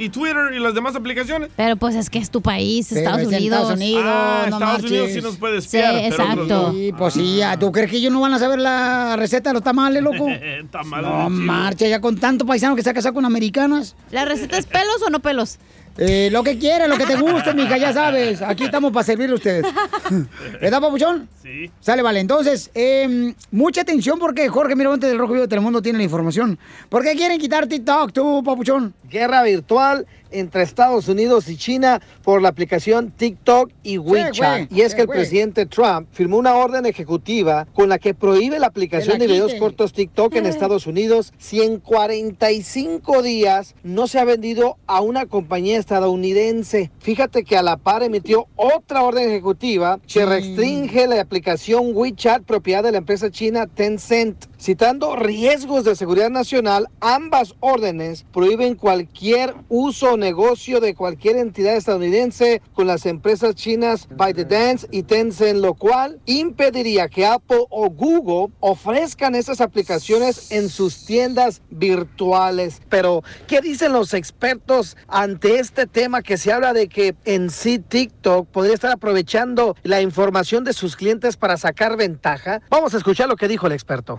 [0.00, 1.50] y Twitter y las demás aplicaciones.
[1.56, 3.42] Pero pues es que es tu país, Pero Estados Unidos.
[3.58, 5.94] Estados Unidos, Ah, no Estados Unidos sí nos puede Sí, espiar.
[5.94, 6.72] pero otros exacto.
[6.72, 9.54] Sí, pues sí, ya, ¿tú crees que ellos no van a saber la receta de
[9.54, 10.26] los tamales, loco?
[10.70, 13.96] Tamales No marcha, ya con tanto paisano que se ha casado con americanas.
[14.12, 15.58] ¿La receta es pelos o no pelos?
[15.98, 18.40] Eh, lo que quieras, lo que te guste, mija, ya sabes.
[18.40, 19.66] Aquí estamos para servirle a ustedes.
[20.60, 21.28] ¿Verdad, papuchón?
[21.42, 21.70] Sí.
[21.80, 22.20] Sale, vale.
[22.20, 26.56] Entonces, eh, mucha atención porque Jorge Miramonte del Rojo Vivo de Telemundo tiene la información.
[26.88, 28.94] ¿Por qué quieren quitar TikTok, tú, papuchón?
[29.10, 34.68] Guerra virtual entre Estados Unidos y China por la aplicación TikTok y WeChat.
[34.68, 35.20] güey, y es que el güey.
[35.20, 39.54] presidente Trump firmó una orden ejecutiva con la que prohíbe la aplicación la de videos
[39.54, 40.48] cortos TikTok en Eh.
[40.50, 46.90] Estados Unidos si en 45 días no se ha vendido a una compañía estadounidense.
[46.98, 52.82] Fíjate que a la par emitió otra orden ejecutiva que restringe la aplicación WeChat propiedad
[52.82, 54.46] de la empresa china Tencent.
[54.60, 62.60] Citando riesgos de seguridad nacional, ambas órdenes prohíben cualquier uso negocio de cualquier entidad estadounidense
[62.74, 69.34] con las empresas chinas ByteDance y Tencent, lo cual impediría que Apple o Google ofrezcan
[69.34, 72.80] esas aplicaciones en sus tiendas virtuales.
[72.88, 77.78] Pero, ¿qué dicen los expertos ante este tema que se habla de que en sí
[77.78, 82.60] TikTok podría estar aprovechando la información de sus clientes para sacar ventaja?
[82.70, 84.18] Vamos a escuchar lo que dijo el experto.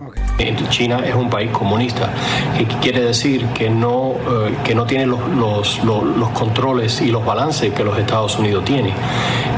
[0.70, 2.12] China es un país comunista,
[2.56, 7.24] que quiere decir que no, eh, que no tiene los- los- los controles y los
[7.24, 8.92] balances que los Estados Unidos tienen.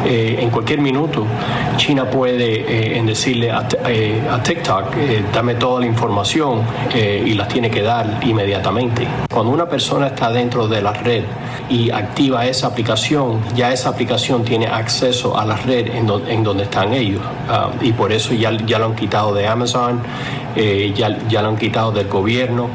[0.05, 1.25] Eh, en cualquier minuto,
[1.77, 6.63] China puede eh, en decirle a, eh, a TikTok, eh, dame toda la información
[6.95, 9.07] eh, y las tiene que dar inmediatamente.
[9.33, 11.23] Cuando una persona está dentro de la red
[11.71, 16.43] y activa esa aplicación, ya esa aplicación tiene acceso a la red en, do- en
[16.43, 17.21] donde están ellos.
[17.49, 20.01] Ah, y por eso ya, ya lo han quitado de Amazon,
[20.57, 22.69] eh, ya, ya lo han quitado del gobierno,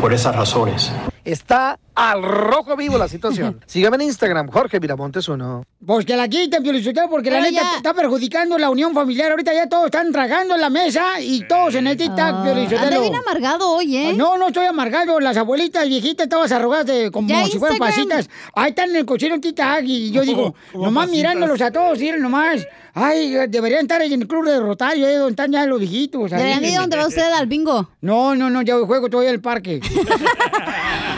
[0.00, 0.92] por esas razones.
[1.24, 3.60] Está al rojo vivo la situación.
[3.66, 5.64] Sígame en Instagram, Jorge Miramontes uno.
[5.84, 9.30] Pues que la quiten, Piolichotelo, porque la neta ya- está perjudicando la unión familiar.
[9.32, 12.82] Ahorita ya todos están tragando en la mesa y todos en el TikTok, Ah, Piolichotelo.
[12.86, 14.12] anda bien amargado hoy, ¿eh?
[14.16, 15.18] No, no estoy amargado.
[15.20, 18.28] Las abuelitas viejitas estaban arrugadas de, como Ya si fueran pasitas.
[18.54, 21.10] Ahí están en el cochino TikTok y yo digo, nomás pasitas.
[21.16, 22.66] mirándolos a todos, miren nomás.
[22.94, 26.30] Ay, deberían estar ahí en el club de Rotario, ahí donde están ya los viejitos.
[26.32, 27.88] Deberían de ir donde va usted al bingo.
[28.00, 29.80] No, no, no, ya juego todavía en el parque.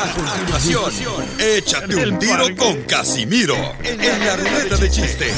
[0.00, 5.30] A continuación, échate un tiro con Casimiro en la ruleta de chiste.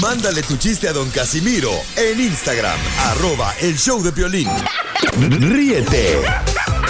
[0.00, 4.50] Mándale tu chiste a don Casimiro en Instagram, arroba el show de Piolín.
[5.20, 6.20] Ríete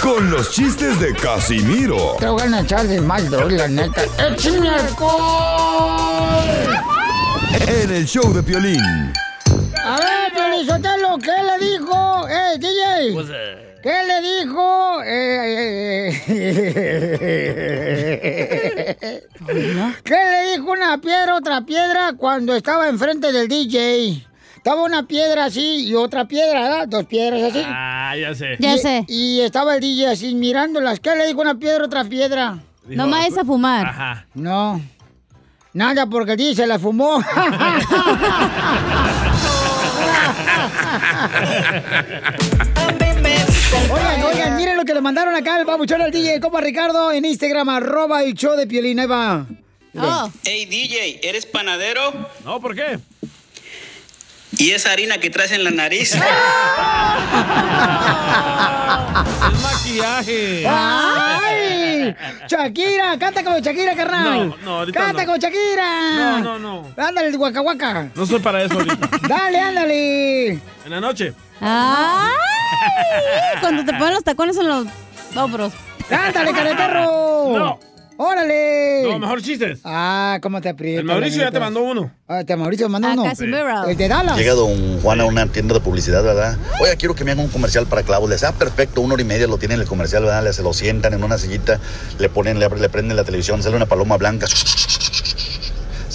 [0.01, 4.03] con los chistes de Casimiro Te voy a echar de mal, bro, la neta.
[4.17, 6.15] ¡Échame alcohol!
[7.67, 9.13] en el show de Piolín.
[10.59, 12.27] ¿Qué le dijo?
[12.29, 13.13] ¡Eh, DJ!
[13.13, 15.01] Pues, eh, ¿Qué le dijo?
[15.03, 17.21] eh, eh,
[20.03, 24.25] ¿Qué le dijo una piedra a otra piedra cuando estaba enfrente del DJ?
[24.57, 26.87] Estaba una piedra así y otra piedra, ¿verdad?
[26.87, 27.61] Dos piedras así.
[27.63, 28.57] Ah, ya sé.
[28.59, 28.65] Y-
[29.07, 30.99] Y estaba el DJ así mirándolas.
[30.99, 32.57] ¿Qué le dijo una piedra otra piedra?
[32.87, 33.85] Dijo, No me vayas a fumar.
[33.85, 34.25] Ajá.
[34.33, 34.81] No.
[35.73, 37.19] Nada, porque el DJ se la fumó.
[43.91, 47.25] Oigan, oigan, miren lo que le mandaron acá al babuchón al DJ, compa Ricardo, en
[47.25, 49.45] Instagram, arroba el show de Piolín, ahí va.
[50.43, 52.29] Hey DJ, ¿eres panadero?
[52.43, 52.99] No, ¿por qué?
[54.57, 56.15] ¿Y esa harina que traes en la nariz?
[59.15, 60.65] Es maquillaje.
[60.67, 61.54] ¡Ay!
[62.47, 64.49] Shakira, canta como Shakira, carnal.
[64.49, 65.31] No, no, ahorita Canta no.
[65.31, 66.13] con Shakira.
[66.15, 66.87] No, no, no.
[66.97, 68.09] Ándale, el guaca guaca.
[68.15, 69.09] No soy para eso ahorita.
[69.27, 70.47] Dale, ándale.
[70.51, 71.33] En la noche.
[71.61, 72.31] ¡Ay!
[73.61, 74.87] Cuando te ponen los tacones en los
[75.35, 75.73] hombros.
[76.09, 77.57] ¡Cántale, careperro!
[77.57, 77.79] No.
[78.17, 79.03] ¡Órale!
[79.03, 79.79] No, mejor chistes.
[79.83, 81.01] Ah, ¿cómo te aprieta?
[81.01, 82.11] El Mauricio ya te mandó uno.
[82.27, 83.23] Ah, te Mauricio mandó Ah, uno.
[83.23, 83.83] Casimiro.
[83.89, 84.37] El de Dallas.
[84.37, 86.57] Llega don Juan a una tienda de publicidad, ¿verdad?
[86.79, 88.29] Oye, quiero que me hagan un comercial para clavos.
[88.29, 90.43] Le dice, ah, perfecto, una hora y media lo tienen el comercial, ¿verdad?
[90.43, 91.79] Le, se lo sientan en una sillita,
[92.17, 94.47] le ponen, le, le prenden la televisión, sale una paloma blanca.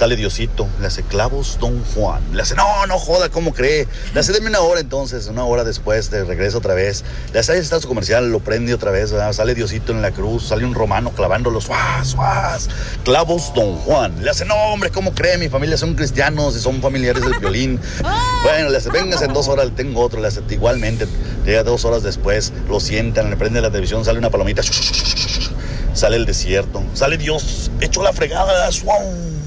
[0.00, 2.22] Sale Diosito, le hace clavos, don Juan.
[2.32, 3.86] Le hace, no, no joda, ¿cómo cree?
[4.14, 7.04] Le hace, deme una hora entonces, una hora después, de regreso otra vez.
[7.34, 9.30] Le hace, ahí está su comercial, lo prende otra vez, ¿verdad?
[9.34, 12.70] Sale Diosito en la cruz, sale un romano clavándolo, suaz, suaz.
[13.04, 14.24] Clavos, don Juan.
[14.24, 15.36] Le hace, no, hombre, ¿cómo cree?
[15.36, 17.78] Mi familia son cristianos y son familiares del violín.
[18.42, 20.18] Bueno, le hace, vengas en dos horas, le tengo otro.
[20.18, 21.06] Le hace, igualmente,
[21.44, 24.62] llega dos horas después, lo sientan, le prende la televisión, sale una palomita.
[25.92, 29.39] Sale el desierto, sale Dios, hecho la fregada, suau.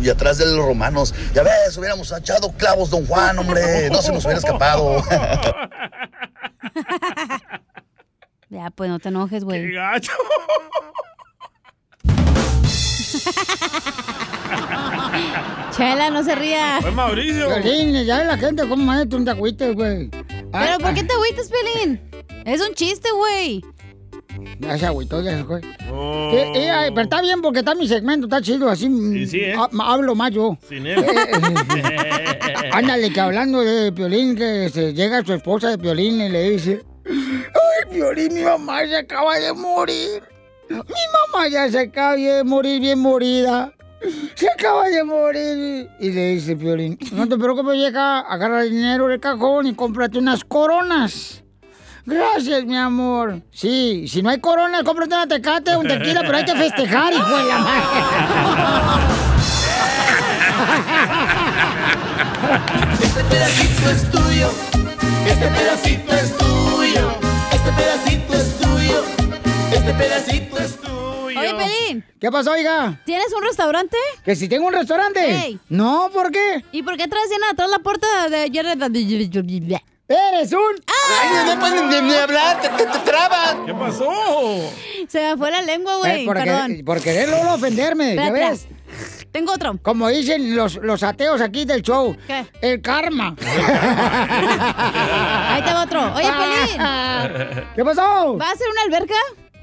[0.00, 4.12] Y atrás de los romanos, ya ves, hubiéramos echado clavos, don Juan, hombre, no se
[4.12, 5.02] nos hubiera escapado.
[8.48, 9.72] Ya, pues no te enojes, güey.
[9.72, 10.12] gacho!
[15.76, 16.78] Chela, no se ría.
[16.80, 17.48] Fue Mauricio.
[17.62, 20.10] Piolín, ya ves la gente cómo es, tú no te agüites, güey.
[20.10, 22.00] ¿Pero por qué te agüitas, Pelín?
[22.44, 23.64] Es un chiste, güey.
[24.60, 25.60] Ya se agüitó, ya se fue.
[25.92, 26.30] Oh.
[26.32, 29.54] Eh, eh, pero está bien porque está mi segmento, está chido, así sí, ¿eh?
[29.56, 30.56] ha- hablo más yo.
[30.68, 31.04] Sin él.
[32.72, 36.82] Ándale, que hablando de Piolín, que se llega su esposa de Piolín y le dice,
[37.06, 40.22] ay, Piolín, mi mamá se acaba de morir.
[40.68, 43.72] Mi mamá ya se acaba de morir bien morida.
[44.34, 45.88] Se acaba de morir.
[46.00, 50.18] Y le dice Piolín, no te preocupes, vieja, agarra el dinero del cajón y cómprate
[50.18, 51.42] unas coronas.
[52.06, 53.42] Gracias, mi amor.
[53.50, 57.36] Sí, si no hay coronas, cómprate una tecate, un tequila, pero hay que festejar, hijo
[57.36, 59.00] de la
[63.02, 64.50] Este pedacito es tuyo,
[65.26, 67.10] este pedacito es tuyo,
[67.52, 69.04] este pedacito es tuyo,
[69.72, 71.40] este pedacito es tuyo.
[71.40, 72.04] Oye, Pelín.
[72.20, 73.00] ¿Qué pasó, oiga?
[73.04, 73.96] ¿Tienes un restaurante?
[74.24, 75.58] ¿Que si tengo un restaurante?
[75.68, 76.64] No, ¿por qué?
[76.70, 78.66] ¿Y por qué traes llena atrás la puerta de ayer?
[80.08, 80.60] ¡Eres un...
[80.86, 83.56] Ay, no puedes ni, ni hablar, te, te, te trabas.
[83.66, 84.08] ¿Qué pasó?
[85.08, 86.22] Se me fue la lengua, güey.
[86.22, 86.66] Eh, por, Perdón.
[86.68, 88.68] querer, por querer luego ofenderme, ¿ya ves?
[89.32, 89.78] Tengo otro.
[89.82, 92.16] Como dicen los, los ateos aquí del show.
[92.26, 92.46] ¿Qué?
[92.62, 93.34] El karma.
[95.48, 96.14] Ahí te va otro.
[96.14, 97.66] Oye, Pelín.
[97.74, 98.38] ¿Qué pasó?
[98.38, 99.14] ¿Va a hacer una alberca?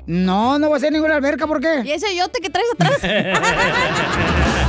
[0.06, 1.82] No, no va a ser ninguna alberca, ¿por qué?
[1.86, 3.00] ¿Y ese yote que traes atrás?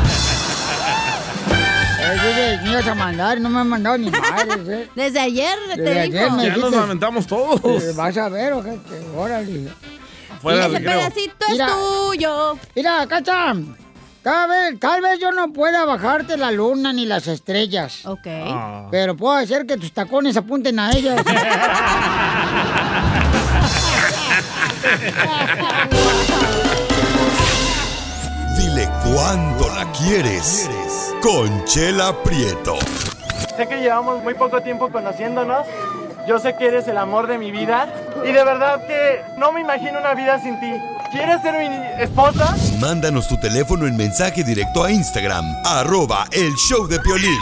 [2.13, 4.89] Dije, me ibas a mandar, no me han mandado ni madres, ¿eh?
[4.95, 6.19] Desde ayer te Desde dijo.
[6.19, 7.83] ayer me Ya nos lamentamos todos.
[7.83, 9.69] eh, vas a ver, ojete, órale.
[10.43, 10.99] Fuera Ese del recreo.
[11.01, 11.67] pedacito Mira.
[11.67, 12.59] es tuyo.
[12.77, 13.55] Mira, Cacha,
[14.23, 18.05] tal vez, tal vez yo no pueda bajarte la luna ni las estrellas.
[18.05, 18.27] Ok.
[18.27, 18.89] Ah.
[18.91, 21.21] Pero puedo hacer que tus tacones apunten a ellas.
[28.57, 30.69] Dile cuándo la quieres.
[31.25, 32.77] Conchela Prieto.
[33.57, 35.67] Sé que llevamos muy poco tiempo conociéndonos.
[36.29, 37.89] Yo sé que eres el amor de mi vida.
[38.23, 40.71] Y de verdad que no me imagino una vida sin ti.
[41.13, 41.65] ¿Quieres ser mi
[42.03, 42.55] esposa?
[42.79, 47.41] Mándanos tu teléfono en mensaje directo a Instagram, arroba el show de Piolín.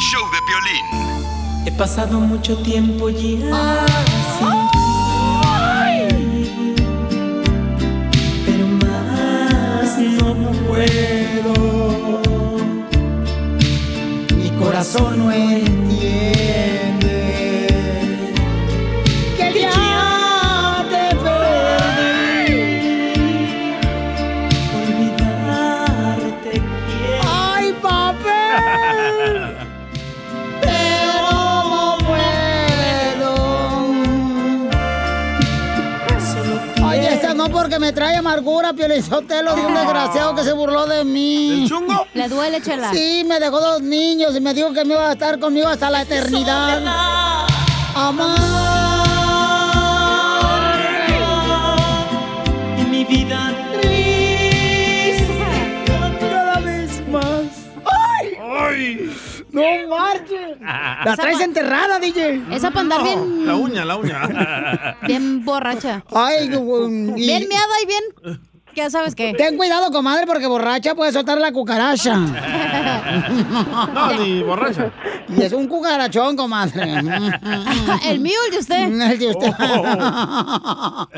[1.67, 3.85] He pasado mucho tiempo ya
[4.39, 4.79] sin ti,
[8.47, 12.32] pero más no puedo.
[14.63, 16.92] Corazón no entiende
[38.43, 41.63] amargura, Piolizotelo, de un desgraciado que se burló de mí.
[41.63, 42.07] ¿El chungo?
[42.13, 42.93] Le duele, chela.
[42.93, 45.91] Sí, me dejó dos niños y me dijo que me iba a estar conmigo hasta
[45.91, 46.83] la eternidad.
[47.95, 48.31] Amor.
[52.79, 53.52] Y mi vida
[59.53, 60.59] ¡No marches!
[60.61, 62.43] La traes enterrada, DJ.
[62.51, 64.97] Esa para andar bien, La uña, la uña.
[65.07, 66.03] bien borracha.
[66.15, 68.41] Ay, y- Bien miada y bien.
[68.75, 69.35] Ya sabes qué.
[69.37, 72.17] Ten cuidado, comadre, porque borracha puede soltar la cucaracha.
[73.93, 74.91] No, ni borracha.
[75.29, 76.83] Y es un cucarachón, comadre.
[78.07, 79.11] El mío, el de usted.
[79.11, 79.53] El de usted.
[79.59, 81.09] Oh.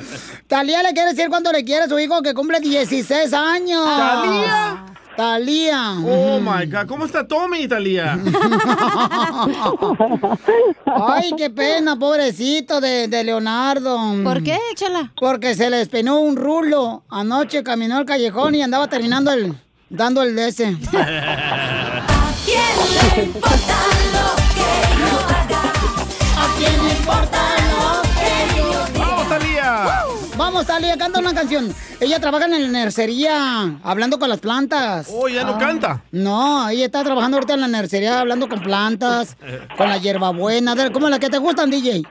[0.48, 3.84] Talía le quiere decir cuando le quiere a su hijo que cumple 16 años.
[3.84, 4.84] ¿Talía?
[5.16, 5.94] Talía.
[6.04, 6.86] Oh my God.
[6.86, 8.18] ¿Cómo está Tommy, Italia?
[10.86, 13.98] Ay, qué pena, pobrecito de, de Leonardo.
[14.22, 15.12] ¿Por qué, échala?
[15.16, 17.04] Porque se le despeinó un rulo.
[17.08, 19.54] Anoche caminó el callejón y andaba terminando el...
[19.88, 20.76] dando el de ese.
[23.42, 23.73] ¿A
[30.54, 31.74] Vamos, Talía, canta una canción.
[32.00, 35.08] Ella trabaja en la nercería, hablando con las plantas.
[35.12, 36.04] Oh, ya no canta.
[36.12, 39.36] No, ella está trabajando ahorita en la nercería, hablando con plantas,
[39.76, 40.76] con la hierbabuena.
[40.76, 42.04] de- ¿Cómo las que te gustan, DJ?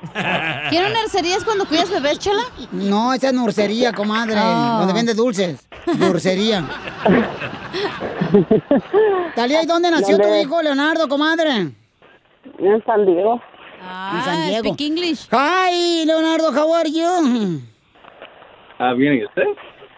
[0.70, 2.44] ¿Quiero nercerías cuando cuidas bebés, chela?
[2.74, 4.78] No, esa es nursería, comadre, Oh.
[4.80, 5.66] donde vende dulces.
[5.98, 6.68] Dulcería.
[9.38, 11.72] Talía, ¿y dónde nació tu hijo, Leonardo, comadre?
[12.60, 13.42] En San Diego.
[14.16, 14.74] en San Diego.
[14.74, 15.30] speak English.
[15.32, 17.62] Hi, Leonardo, how are you?
[18.80, 19.44] Ah, bien, ¿y usted?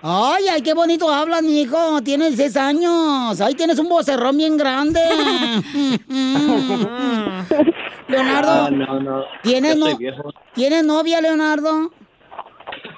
[0.02, 2.02] Ay, ay, qué bonito hablas, mi hijo.
[2.04, 3.42] Tienes seis años.
[3.42, 5.00] Ahí tienes un vocerrón bien grande.
[8.08, 9.24] Leonardo, Ah, no, no.
[9.42, 10.32] ¿tienes, no- estoy viejo.
[10.54, 11.92] ¿tienes novia, Leonardo?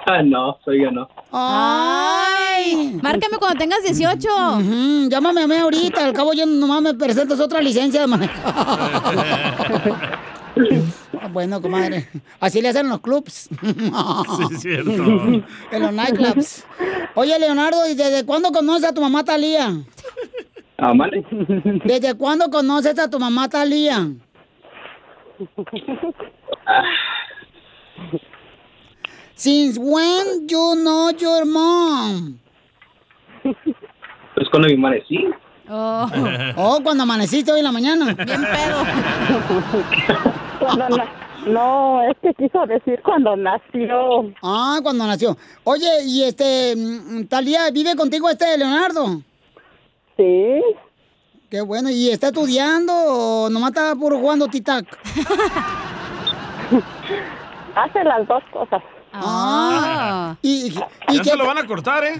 [0.05, 1.07] Ah, no, soy yo no.
[1.31, 2.97] Ay.
[3.01, 4.27] Márcame cuando tengas 18.
[4.59, 6.05] Ujú, Llámame a mí ahorita.
[6.05, 8.53] Al cabo yo nomás me presentas otra licencia de manejar.
[11.21, 12.07] Ah, Bueno, comadre.
[12.39, 13.49] Así le hacen en los clubs.
[13.61, 14.91] Sí, es cierto.
[15.71, 16.65] En los nightclubs.
[17.15, 19.73] Oye, Leonardo, ¿y desde cuándo conoces a tu mamá Talía?
[20.77, 21.25] Ah, ¿vale?
[21.85, 24.07] ¿Desde cuándo conoces a tu mamá Talía?
[29.35, 32.37] Since when you know your mom?
[33.43, 35.25] Pues cuando me amanecí.
[35.69, 36.09] Oh.
[36.55, 38.13] Oh, cuando amaneciste hoy en la mañana.
[38.13, 38.83] Bien pedo.
[40.75, 41.11] Cuando na-
[41.47, 44.33] no, es que quiso decir cuando nació.
[44.43, 45.37] Ah, cuando nació.
[45.63, 49.21] Oye, y este, mm, Talía, ¿vive contigo este Leonardo?
[50.17, 50.61] Sí.
[51.49, 54.85] Qué bueno, ¿y está estudiando o nomás está puro jugando tic-tac?
[57.75, 58.81] Hace las dos cosas.
[59.13, 60.35] Ah.
[60.41, 60.87] Y, y, Ya
[61.23, 62.19] qué- se lo van a cortar, ¿eh?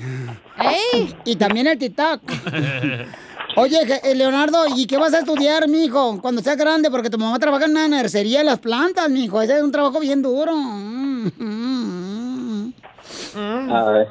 [0.93, 1.15] ¡Ey!
[1.25, 2.21] Y también el tic-tac.
[3.60, 6.91] Oye, eh, Leonardo, ¿y qué vas a estudiar, mijo, cuando seas grande?
[6.91, 9.41] Porque tu mamá trabaja en una nercería de las plantas, mijo.
[9.41, 10.55] Ese es un trabajo bien duro.
[10.55, 11.28] Mm.
[13.36, 14.05] Ah,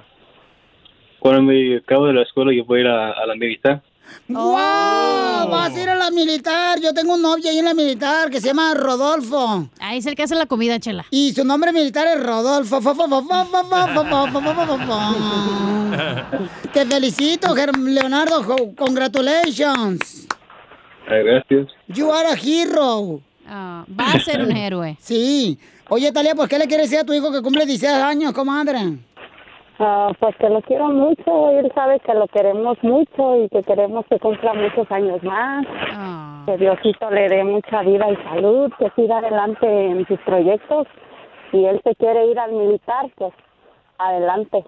[1.21, 3.83] cuando me acabo de la escuela, yo voy a ir a, a la militar.
[4.29, 5.49] ¡Wow!
[5.49, 6.81] Vas a ir a la militar.
[6.81, 9.69] Yo tengo un novio ahí en la militar que se llama Rodolfo.
[9.79, 11.07] Ahí es el que hace la comida, chela.
[11.11, 12.81] Y su nombre militar es Rodolfo.
[16.73, 18.45] Te felicito, Leonardo.
[18.77, 20.27] Congratulations.
[21.07, 21.69] Gracias.
[21.89, 23.21] You are a hero.
[23.49, 24.97] Va a ser un héroe.
[25.01, 25.59] Sí.
[25.89, 28.99] Oye, Talia, ¿por qué le quieres decir a tu hijo que cumple 16 años, comadre?
[29.79, 34.19] Ah, porque lo quiero mucho, él sabe que lo queremos mucho y que queremos que
[34.19, 35.67] cumpla muchos años más.
[36.47, 40.87] Que Diosito le dé mucha vida y salud, que siga adelante en sus proyectos.
[41.51, 43.35] Si él se quiere ir al militar, pues
[43.99, 44.65] adelante.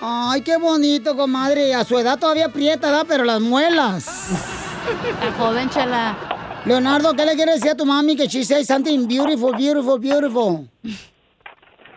[0.00, 1.74] Ay, qué bonito, comadre.
[1.74, 3.06] A su edad todavía aprieta, ¿verdad?
[3.08, 4.30] Pero las muelas.
[5.24, 6.16] La joven, chela.
[6.66, 10.68] Leonardo, ¿qué le quieres decir a tu mami que she says something beautiful, beautiful, beautiful?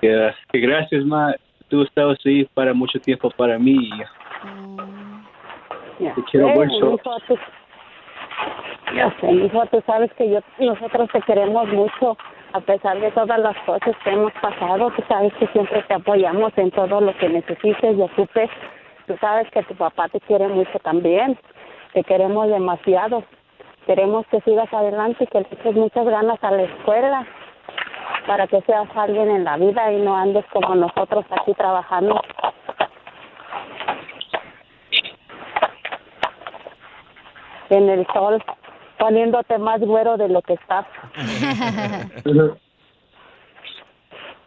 [0.02, 1.34] Que, que gracias, ma.
[1.70, 3.90] Tú estabas ahí para mucho tiempo para mí.
[6.00, 6.92] y Te quiero Eh, mucho.
[6.92, 7.38] mijo, tú-
[8.96, 12.18] Ya sé, hijo, tú sabes que yo, nosotros te queremos mucho,
[12.54, 16.54] a pesar de todas las cosas que hemos pasado, tú sabes que siempre te apoyamos
[16.58, 18.50] en todo lo que necesites y ocupes.
[19.06, 21.38] Tú sabes que tu papá te quiere mucho también,
[21.94, 23.24] te queremos demasiado.
[23.86, 27.26] Queremos que sigas adelante y que le eches muchas ganas a la escuela
[28.26, 32.22] para que seas alguien en la vida y no andes como nosotros aquí trabajando.
[37.70, 38.42] En el sol,
[38.98, 40.86] poniéndote más güero de lo que estás.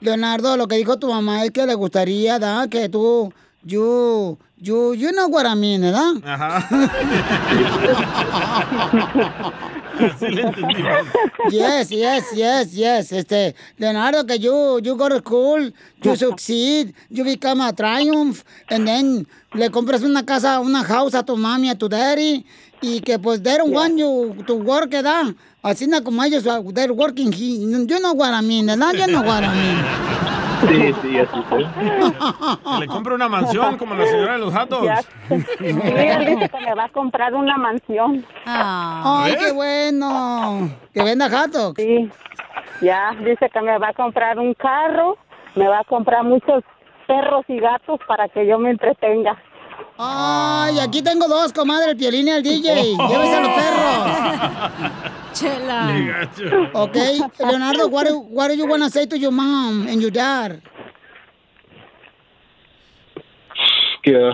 [0.00, 2.68] Leonardo, lo que dijo tu mamá es que le gustaría, ¿da?
[2.68, 3.30] Que tú,
[3.62, 5.54] you, you, you know what I
[11.50, 13.12] Yes, yes, yes, yes.
[13.12, 15.72] Este, Leonardo, que you, you go to school,
[16.02, 21.22] you succeed, you become a triumph, and then le compras una casa, una house a
[21.22, 22.44] tu mami, a tu daddy,
[22.82, 25.34] y que pues they don't want you to work, ¿verdad?
[25.62, 28.94] Así como ellos, uh, they're working, you know what I mean, ¿verdad?
[28.94, 30.29] You know what I mean.
[30.68, 31.66] Sí, sí, así fue.
[32.80, 34.52] Le compra una mansión como la señora de los.
[34.52, 35.00] Ya.
[35.30, 38.24] Sí, él dice que me va a comprar una mansión.
[38.44, 40.70] Ay, qué bueno.
[40.92, 41.74] Que venda gatos.
[41.76, 42.10] Sí.
[42.80, 45.18] Ya, dice que me va a comprar un carro,
[45.54, 46.64] me va a comprar muchos
[47.06, 49.36] perros y gatos para que yo me entretenga.
[50.02, 52.96] Ay, aquí tengo dos, comadre, el piolín y el DJ.
[52.96, 55.10] Llévese a los perros.
[55.34, 56.30] Chela.
[56.72, 56.96] Ok,
[57.38, 60.62] Leonardo, what do, what do you want to say to your mom and your dad?
[64.02, 64.32] Que,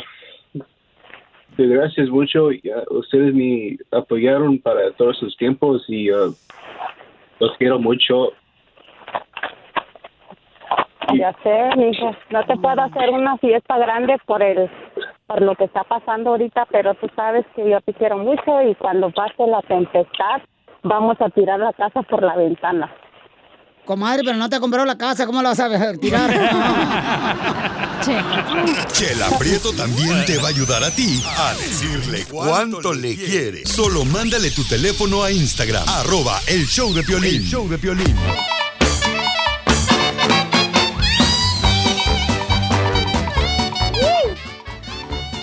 [1.57, 2.53] que gracias mucho.
[2.53, 6.31] y, ustedes me apoyaron para todos esos tiempos y ah,
[7.41, 8.31] los quiero mucho.
[11.19, 14.71] Ya sé, mijo, no te puedo hacer una fiesta grande por el
[15.27, 18.74] por lo que está pasando ahorita, pero tú sabes que yo te quiero mucho y
[18.77, 20.41] cuando pase la tempestad
[20.83, 22.93] vamos a tirar la casa por la ventana.
[23.85, 26.29] Comadre, pero no te compró la casa, ¿cómo la vas a ver- tirar?
[28.93, 33.64] Chela Prieto también te va a ayudar a ti a decirle cuánto le quiere.
[33.66, 37.37] Solo mándale tu teléfono a Instagram, arroba el show de Piolín.
[37.37, 38.16] El show de Piolín.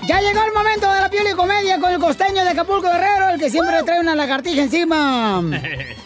[0.07, 3.29] Ya llegó el momento de la piel y comedia con el costeño de Acapulco Guerrero,
[3.29, 5.41] el que siempre trae una lagartija encima.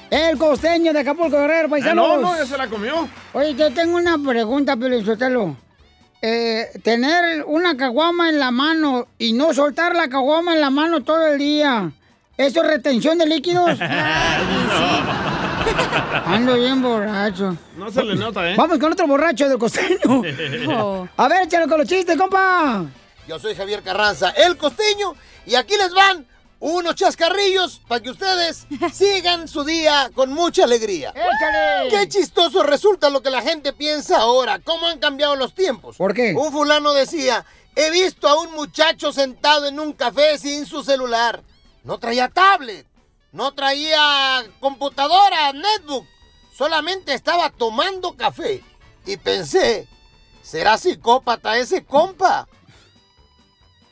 [0.10, 2.08] El costeño de Acapulco Guerrero, Ah, paisanos.
[2.08, 3.10] no, no, ya se la comió.
[3.34, 5.58] Oye, yo tengo una pregunta, Pelizotelo.
[6.22, 11.04] Eh, tener una caguama en la mano y no soltar la caguama en la mano
[11.04, 11.92] todo el día,
[12.38, 13.78] ¿eso es retención de líquidos?
[16.26, 17.58] Ando bien borracho.
[17.78, 18.56] No se le nota, ¿eh?
[18.56, 20.24] Vamos con otro borracho del costeño.
[21.18, 22.86] A ver, échalo con los chistes, compa.
[23.28, 25.14] Yo soy Javier Carranza, el costeño,
[25.46, 26.26] y aquí les van
[26.62, 31.10] unos chascarrillos para que ustedes sigan su día con mucha alegría.
[31.10, 31.90] ¡Échale!
[31.90, 35.98] Qué chistoso resulta lo que la gente piensa ahora, cómo han cambiado los tiempos.
[35.98, 36.34] ¿Por qué?
[36.38, 41.44] Un fulano decía, he visto a un muchacho sentado en un café sin su celular.
[41.84, 42.88] No traía tablet,
[43.34, 46.06] no traía computadora, netbook,
[46.58, 48.64] solamente estaba tomando café.
[49.06, 49.86] Y pensé,
[50.42, 52.48] ¿será psicópata ese compa?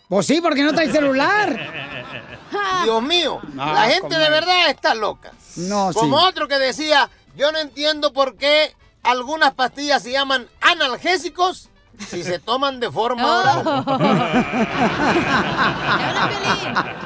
[0.10, 1.58] Pues sí, porque no trae celular.
[2.84, 5.32] Dios mío, No, la gente de verdad está loca.
[5.56, 6.00] No, sí.
[6.00, 11.70] Como otro que decía, yo no entiendo por qué algunas pastillas se llaman analgésicos
[12.10, 13.86] si se toman de forma oral.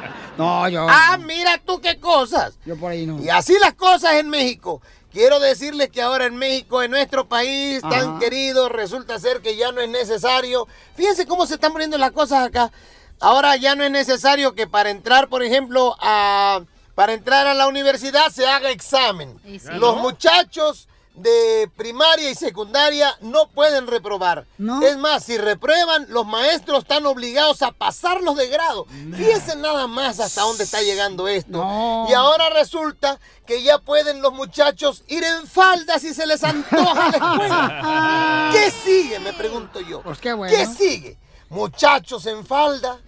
[0.40, 0.86] No, yo.
[0.88, 2.54] Ah, mira tú qué cosas.
[2.64, 3.20] Yo por ahí no.
[3.22, 4.80] Y así las cosas en México.
[5.12, 8.18] Quiero decirles que ahora en México, en nuestro país tan Ajá.
[8.20, 10.68] querido, resulta ser que ya no es necesario.
[10.94, 12.70] Fíjense cómo se están poniendo las cosas acá.
[13.18, 16.60] Ahora ya no es necesario que para entrar, por ejemplo, a
[16.94, 19.36] para entrar a la universidad se haga examen.
[19.44, 19.58] Sí.
[19.72, 20.02] Los ¿No?
[20.02, 24.46] muchachos de primaria y secundaria no pueden reprobar.
[24.82, 28.86] Es más, si reprueban, los maestros están obligados a pasarlos de grado.
[29.14, 32.06] Fíjense nada más hasta dónde está llegando esto.
[32.08, 37.10] Y ahora resulta que ya pueden los muchachos ir en falda si se les antoja
[37.10, 38.50] la escuela.
[38.52, 39.18] ¿Qué sigue?
[39.20, 40.02] Me pregunto yo.
[40.02, 40.56] Pues qué bueno.
[40.56, 41.18] ¿Qué sigue?
[41.48, 42.98] Muchachos en falda,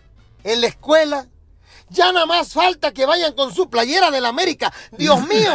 [0.44, 1.26] en la escuela.
[1.92, 4.72] Ya nada más falta que vayan con su playera del América.
[4.92, 5.52] ¡Dios mío!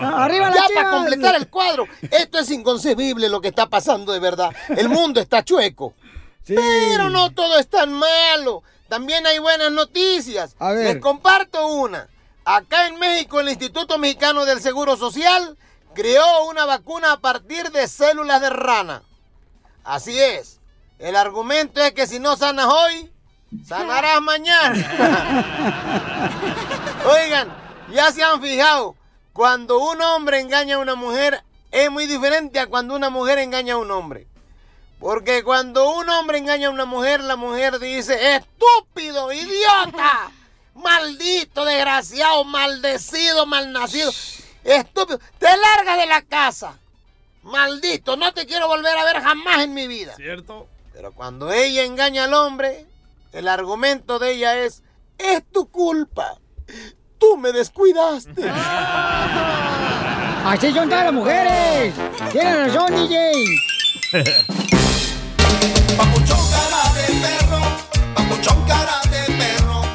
[0.00, 0.84] Arriba las ya Chivas.
[0.84, 1.86] para completar el cuadro.
[2.10, 4.50] Esto es inconcebible lo que está pasando de verdad.
[4.68, 5.94] El mundo está chueco.
[6.46, 8.62] Pero no todo es tan malo.
[8.88, 10.56] También hay buenas noticias.
[10.58, 10.94] A ver.
[10.94, 12.08] Les comparto una.
[12.44, 15.56] Acá en México, el Instituto Mexicano del Seguro Social
[15.94, 19.02] creó una vacuna a partir de células de rana.
[19.84, 20.59] Así es.
[21.00, 23.10] El argumento es que si no sanas hoy,
[23.66, 24.74] sanarás mañana.
[27.06, 27.48] Oigan,
[27.90, 28.96] ya se han fijado,
[29.32, 33.74] cuando un hombre engaña a una mujer es muy diferente a cuando una mujer engaña
[33.74, 34.26] a un hombre.
[34.98, 40.30] Porque cuando un hombre engaña a una mujer, la mujer dice, estúpido, idiota,
[40.74, 44.12] maldito, desgraciado, maldecido, malnacido,
[44.64, 46.78] estúpido, te largas de la casa.
[47.42, 50.14] Maldito, no te quiero volver a ver jamás en mi vida.
[50.16, 50.68] ¿Cierto?
[51.00, 52.84] Pero cuando ella engaña al hombre,
[53.32, 54.82] el argumento de ella es,
[55.16, 56.38] es tu culpa.
[57.16, 58.46] Tú me descuidaste.
[60.44, 61.94] Así son todas las mujeres.
[62.32, 63.32] Tienes razón, DJ.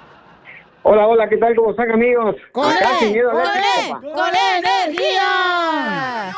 [0.83, 1.53] Hola, hola, ¿qué tal?
[1.53, 2.37] ¿Cómo están, amigos?
[2.53, 2.77] ¡Con él!
[2.81, 4.01] al ¡Con papá.
[4.15, 4.29] ¡Con
[4.87, 6.33] energía!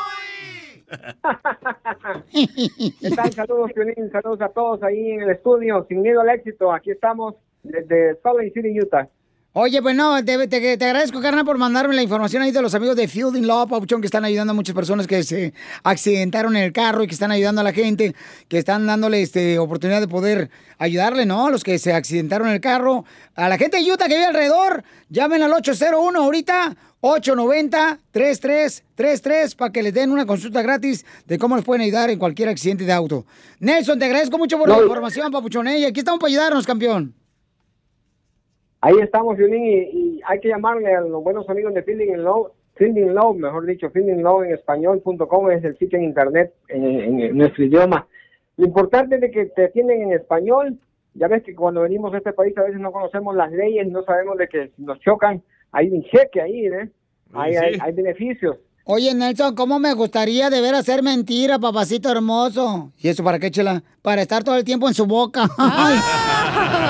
[3.00, 3.32] ¿Qué tal?
[3.32, 6.72] Saludos, Piolín, saludos a todos ahí en el estudio, sin miedo al éxito.
[6.72, 9.06] Aquí estamos desde Salt Lake City, Utah.
[9.52, 12.72] Oye, pues no, te, te- te agradezco, carnal, por mandarme la información ahí de los
[12.76, 16.62] amigos de Fielding Law, Papuchón, que están ayudando a muchas personas que se accidentaron en
[16.62, 18.14] el carro y que están ayudando a la gente,
[18.46, 21.48] que están dándole este, oportunidad de poder ayudarle, ¿no?
[21.48, 23.04] A los que se accidentaron en el carro.
[23.34, 29.82] A la gente de Utah que vive alrededor, llamen al 801 ahorita, 890-3333, para que
[29.82, 33.26] les den una consulta gratis de cómo les pueden ayudar en cualquier accidente de auto.
[33.58, 35.66] Nelson, te agradezco mucho por la información, Papuchón.
[35.66, 35.78] ¿eh?
[35.80, 37.14] Y aquí estamos para ayudarnos, campeón.
[38.82, 42.50] Ahí estamos, Piolín, y, y hay que llamarle a los buenos amigos de Fielding Law,
[42.76, 47.20] Fielding Law, mejor dicho, Fielding Law en español.com es el sitio en internet en, en-
[47.20, 48.06] en nuestro idioma.
[48.56, 50.78] Lo importante es de que te atienden en español.
[51.14, 54.02] Ya ves que cuando venimos a este país a veces no conocemos las leyes, no
[54.04, 56.88] sabemos de que nos chocan, hay un cheque ahí, ¿eh?
[57.34, 58.56] Hay, Sí, hay, hay beneficios.
[58.84, 62.92] Oye, Nelson, ¿cómo me gustaría de ver hacer mentira, papacito hermoso?
[62.98, 63.82] ¿Y eso para qué, chela?
[64.02, 65.42] Para estar todo el tiempo en su boca.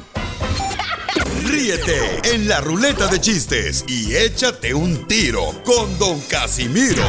[1.45, 7.03] Ríete en la ruleta de chistes y échate un tiro con Don Casimiro.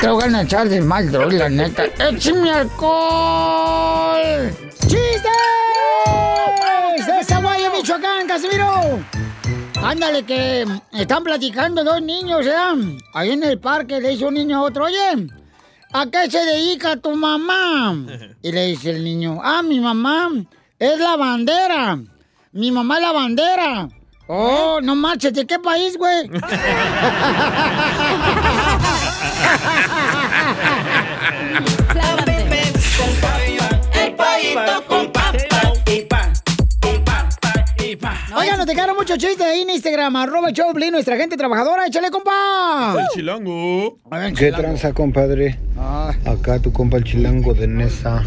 [0.00, 1.84] Te voy a echar de mal, droga, la neta.
[1.98, 4.52] ¡Échame alcohol!
[4.80, 5.22] ¡Chistes!
[7.06, 9.00] ¡De Zaguayo, Michoacán, Casimiro!
[9.82, 12.98] Ándale, que están platicando dos niños, ¿eh?
[13.14, 15.28] Ahí en el parque le dice un niño a otro, oye,
[15.92, 17.94] ¿a qué se dedica tu mamá?
[18.42, 20.28] Y le dice el niño, ah, mi mamá
[20.78, 21.98] es la bandera.
[22.54, 23.88] Mi mamá es la bandera.
[24.26, 26.28] Oh, no marches, ¿de qué país, güey?
[33.94, 34.14] El
[34.86, 35.11] con.
[38.36, 42.96] Oigan, nos dejaron muchos chistes ahí en Instagram, arroba Piolín, nuestra gente trabajadora, échale, compa.
[42.98, 43.98] El chilango.
[44.36, 45.58] ¿Qué tranza, compadre?
[46.24, 48.22] Acá tu compa el chilango de Nesa.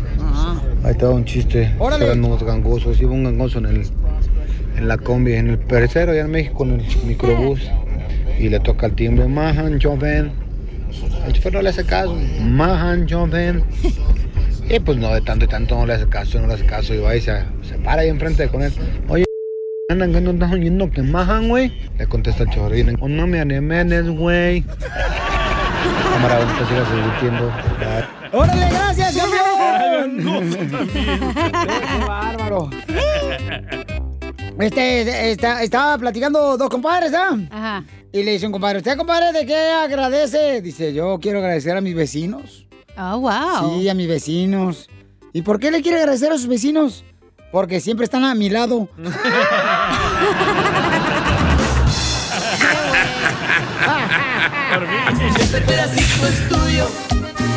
[0.83, 1.73] Ahí está un chiste.
[1.79, 2.05] Órale.
[2.05, 3.01] Eran unos gangosos.
[3.01, 3.87] Iba un gangoso en, el,
[4.77, 7.61] en la combi, en el percero allá en México, en el microbús.
[8.39, 9.27] Y le toca el timbre.
[9.27, 10.31] Mahan, joven.
[11.25, 12.15] El chofer no le hace caso.
[12.39, 13.63] Mahan, joven.
[14.69, 16.93] Y pues no, de tanto y tanto no le hace caso, no le hace caso.
[16.93, 17.33] Y va y se,
[17.67, 18.71] se para ahí enfrente con él.
[19.09, 19.25] Oye,
[19.89, 21.71] andan que no estás oyendo que majan, güey.
[21.97, 22.97] Le contesta el chofer.
[23.01, 24.63] Oh, no me animes, güey.
[26.13, 27.51] Cámara, ahorita sigas divirtiendo.
[28.31, 30.87] ¡Órale, gracias, campeón!
[30.91, 32.69] ¡Qué bárbaro!
[34.59, 37.37] Este, está- estaba platicando dos compadres, ¿ah?
[37.51, 37.83] Ajá.
[38.11, 40.61] Y le dice un compadre, ¿usted, compadre, de qué agradece?
[40.61, 42.65] Dice, yo quiero agradecer a mis vecinos.
[42.97, 43.79] Oh, wow.
[43.79, 44.89] Sí, a mis vecinos.
[45.33, 47.03] ¿Y por qué le quiere agradecer a sus vecinos?
[47.55, 48.89] Porque siempre están a mi lado.
[55.39, 56.85] Este pedacito es tuyo.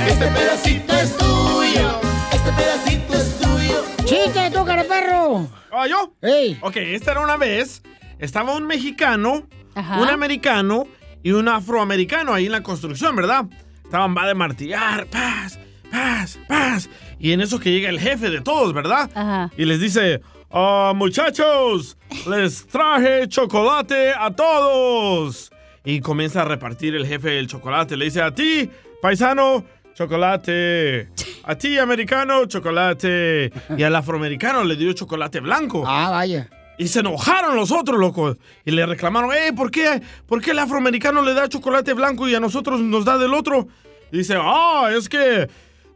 [0.07, 2.01] Este pedacito es tuyo.
[2.31, 3.85] Este pedacito es tuyo.
[4.05, 5.49] ¡Chiste, tú, cara perro!
[5.73, 6.13] ¿Ah, yo?
[6.23, 6.57] ¡Ey!
[6.61, 7.83] Ok, esta era una vez.
[8.21, 10.01] Estaba un mexicano, Ajá.
[10.01, 10.87] un americano
[11.25, 13.47] y un afroamericano ahí en la construcción, ¿verdad?
[13.83, 15.59] Estaban va de martillar, paz,
[15.91, 16.89] paz, paz.
[17.19, 19.11] Y en eso que llega el jefe de todos, ¿verdad?
[19.15, 19.51] Ajá.
[19.57, 20.21] Y les dice,
[20.51, 21.97] "Ah, muchachos,
[22.29, 25.51] les traje chocolate a todos.
[25.85, 27.97] Y comienza a repartir el jefe el chocolate.
[27.97, 28.69] Le dice, a ti,
[29.01, 31.09] paisano, chocolate.
[31.45, 33.51] A ti, americano, chocolate.
[33.77, 35.85] Y al afroamericano le dio chocolate blanco.
[35.87, 36.49] Ah, vaya.
[36.77, 38.37] Y se enojaron los otros, locos.
[38.65, 42.35] Y le reclamaron, eh, ¿por qué, ¿por qué el afroamericano le da chocolate blanco y
[42.35, 43.67] a nosotros nos da del otro?
[44.13, 45.49] Y dice, ah, es que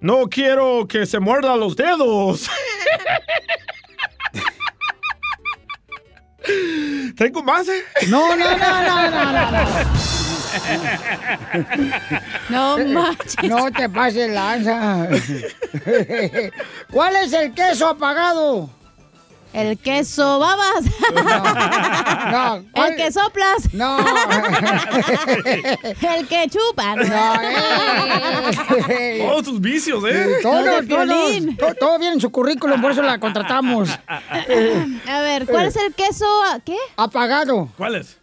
[0.03, 2.51] no quiero que se muerda los dedos.
[7.17, 7.85] ¿Tengo más, eh?
[8.09, 9.69] No, no, no, no, no, no.
[12.51, 13.37] No manches.
[13.45, 15.09] No te pases lanza.
[16.91, 18.69] ¿Cuál es el queso apagado?
[19.53, 20.85] El queso babas.
[22.33, 22.65] No.
[22.87, 23.75] El que soplas.
[23.75, 23.99] No.
[25.85, 26.97] El que chupa.
[26.97, 27.35] No,
[28.89, 29.27] eh.
[29.29, 30.39] Todos tus vicios, ¿eh?
[30.43, 31.07] Todo, de todo,
[31.59, 33.91] todo, todo viene en su currículum, por eso la contratamos.
[34.09, 36.27] A ver, ¿cuál es el queso?
[36.65, 36.77] ¿Qué?
[36.97, 37.69] Apagado.
[37.77, 38.19] ¿Cuál es?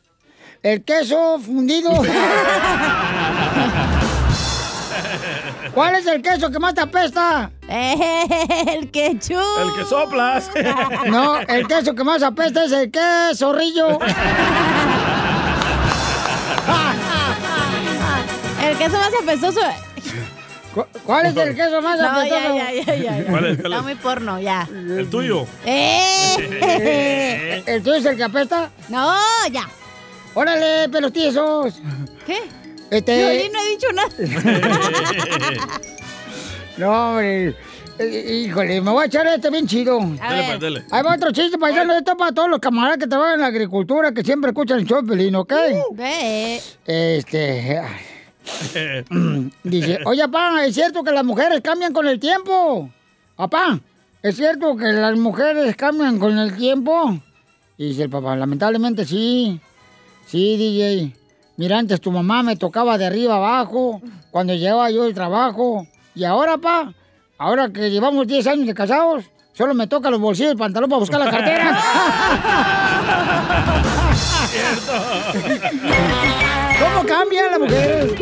[0.63, 1.91] El queso fundido.
[5.79, 7.51] ¿Cuál es el queso que más te apesta?
[7.69, 9.61] El que chupa.
[9.63, 10.51] El que soplas.
[11.07, 13.97] No, el queso que más apesta es el queso rillo.
[18.61, 19.61] El queso más apestoso.
[20.73, 22.55] ¿Cu- ¿Cuál es el queso más No, apestoso?
[22.55, 23.17] ya, ya, ya, ya.
[23.19, 23.25] ya.
[23.25, 23.83] ¿Cuál es, cuál Está es?
[23.83, 24.67] muy porno, ya.
[24.71, 25.45] El tuyo.
[25.65, 27.63] ¡Eh!
[27.65, 28.69] ¿El tuyo es el que apesta?
[28.89, 29.13] No,
[29.51, 29.67] ya.
[30.35, 31.81] Órale, pelotizos.
[32.25, 32.43] ¿Qué?
[32.91, 33.15] Este...
[33.17, 35.69] Piolín no he dicho nada.
[36.77, 37.55] No, hombre.
[37.99, 39.99] Eh, Híjole, me voy a echar este bien chido.
[39.99, 40.45] A Dele, ver.
[40.47, 40.83] pues, dele.
[40.91, 41.93] Hay otro chiste, paisano.
[41.97, 45.05] Esto para todos los camaradas que trabajan en la agricultura, que siempre escuchan el show,
[45.05, 45.51] Pelín, ¿ok?
[45.91, 46.61] Ve.
[46.85, 47.81] Este...
[49.63, 52.89] Dice, oye, papá, ¿es cierto que las mujeres cambian con el tiempo?
[53.35, 53.79] Papá,
[54.23, 57.19] ¿es cierto que las mujeres cambian con el tiempo?
[57.77, 59.59] Y dice el papá, lamentablemente sí.
[60.25, 61.13] Sí, DJ.
[61.59, 65.85] Mira, antes tu mamá me tocaba de arriba abajo cuando llevaba yo el trabajo.
[66.15, 66.93] Y ahora, pa,
[67.37, 71.01] ahora que llevamos 10 años de casados, solo me toca los bolsillos del pantalón para
[71.01, 71.77] buscar la cartera.
[76.79, 78.13] ¿Cómo cambian las mujeres?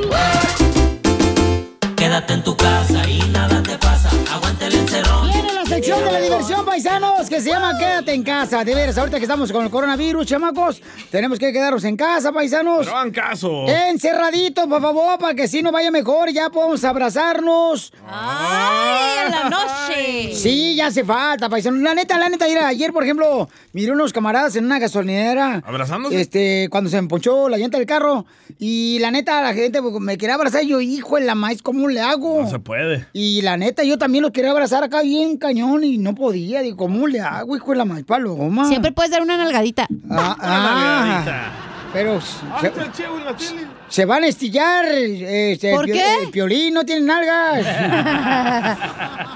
[2.17, 4.09] Quédate en tu casa y nada te pasa.
[4.33, 5.29] Aguante el encerrón.
[5.29, 8.63] Viene la sección de la diversión, paisanos, que se llama Quédate en casa.
[8.63, 10.81] De veras, ahorita que estamos con el coronavirus, chamacos,
[11.11, 12.87] tenemos que quedarnos en casa, paisanos.
[12.87, 13.67] Pero hagan caso.
[13.67, 17.93] Encerraditos, por favor, para que si nos vaya mejor, ya podemos abrazarnos.
[18.07, 20.33] ¡Ay, en la noche!
[20.33, 21.81] Sí, ya hace falta, paisanos.
[21.81, 25.61] La neta, la neta, mira, ayer, por ejemplo, miré unos camaradas en una gasolinera.
[25.63, 26.19] ¿Abrazándose?
[26.19, 28.25] Este, cuando se me ponchó la llanta del carro.
[28.57, 30.63] Y la neta, la gente me quería abrazar.
[30.63, 32.41] Y yo, hijo de la maíz, ¿cómo le hago?
[32.41, 33.07] No se puede.
[33.13, 36.61] Y la neta, yo también los quería abrazar acá bien cañón y no podía.
[36.61, 38.67] Digo, ¿cómo le hago, hijo de la maíz paloma?
[38.67, 39.87] Siempre puedes dar una nalgadita.
[40.09, 41.51] Ah, ah,
[41.93, 42.19] pero
[42.51, 43.67] Ah, se, la tele.
[43.87, 44.85] se van a estillar.
[44.85, 46.03] Este, ¿Por qué?
[46.23, 47.65] el Piolín no tiene nalgas.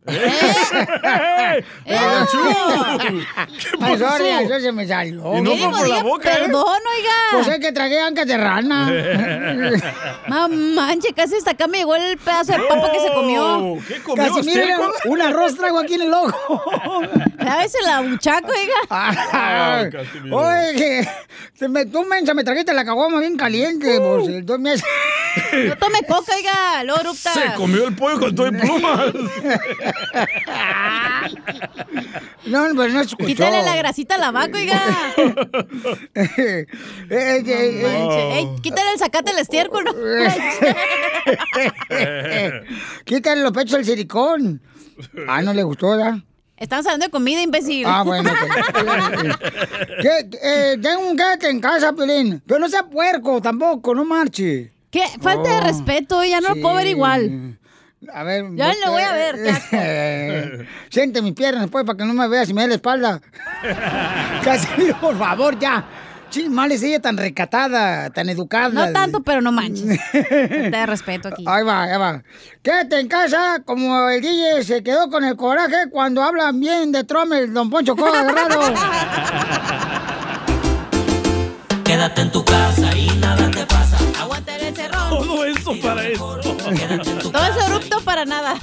[0.07, 1.63] ¡Eh!
[1.93, 2.27] Ah,
[2.99, 3.07] ¿Qué
[3.79, 4.09] Ay, pasó?
[4.17, 5.37] sorry, eso se me salió.
[5.37, 6.37] Y no fue por la boca, ¿eh?
[6.45, 7.11] Perdón, oiga.
[7.33, 8.91] Pues es que tragué ancas de rana.
[10.49, 13.57] Manche, casi hasta acá me llegó el pedazo de papa que se comió.
[13.59, 14.25] Oh, ¿Qué comió?
[14.27, 14.91] Casi, mira, ¿Estiércol?
[15.05, 16.63] un arroz traigo aquí en el ojo.
[17.39, 18.73] Lávese la buchaco, oiga.
[18.89, 20.37] Ah, Casimiro.
[20.37, 21.07] Oye, que
[21.53, 23.99] se me, tú, mensa, me trajiste la caguama bien caliente.
[23.99, 24.83] Pues, entonces
[25.53, 26.83] me No tome coca, oiga.
[26.85, 27.13] Luego.
[27.13, 29.13] Se comió el pollo con todo y plumas.
[32.45, 33.27] No, pero no escuchó.
[33.27, 34.81] Quítale la grasita a la vaca, oiga.
[36.15, 36.65] Eh,
[37.09, 38.37] eh, eh.
[38.37, 39.83] Ey, quítale el sacate el estiércol.
[39.85, 39.93] ¿no?
[43.05, 44.61] Quítale los pechos al silicón.
[45.27, 46.15] Ah, no le gustó, ¿verdad?
[46.57, 47.85] Estamos hablando de comida, imbécil.
[47.87, 48.29] Ah, bueno.
[50.03, 52.41] Eh, tengo un quédate en casa, Pelín.
[52.45, 54.71] Pero no sea puerco tampoco, no marche.
[54.89, 55.03] ¿Qué?
[55.21, 56.91] Falta de respeto, ya no lo puedo ver sí.
[56.91, 57.57] igual.
[58.13, 58.45] A ver.
[58.55, 59.35] Ya lo voy a ver.
[59.71, 63.21] Eh, Siente mis piernas, pues, para que no me veas y me dé la espalda.
[64.43, 65.85] Casimiro, por favor, ya.
[66.31, 68.69] Chimales, ella tan recatada, tan educada.
[68.69, 69.99] No tanto, pero no manches.
[70.11, 71.43] Te respeto aquí.
[71.45, 72.23] Ahí va, ahí va.
[72.63, 77.03] Quédate en casa como el DJ se quedó con el coraje cuando hablan bien de
[77.03, 78.73] Trump, el don Poncho Coda agarrado.
[81.83, 83.97] Quédate en tu casa y nada te pasa.
[84.21, 84.73] Aguanta el.
[85.09, 86.50] Todo eso para eso.
[87.31, 88.55] Todo ese erupto para nada.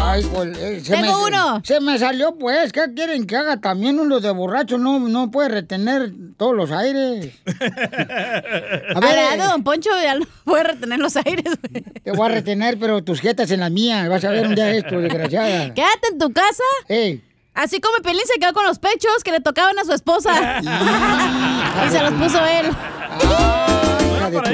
[0.00, 1.60] Ay, pues, eh, se Tengo me, uno.
[1.64, 2.72] Se me salió, pues.
[2.72, 3.60] ¿Qué quieren que haga?
[3.60, 7.34] También uno de borracho no, no puede retener todos los aires.
[8.94, 11.44] A ver, don Poncho ya no puede retener los aires.
[11.44, 11.82] güey.
[12.02, 14.08] Te voy a retener, pero tus jetas en las mías.
[14.08, 15.74] Vas a ver un día esto, desgraciada.
[15.74, 16.62] Quédate en tu casa.
[17.54, 20.60] Así como Pelín se quedó con los pechos que le tocaban a su esposa.
[20.60, 22.66] y se los puso él.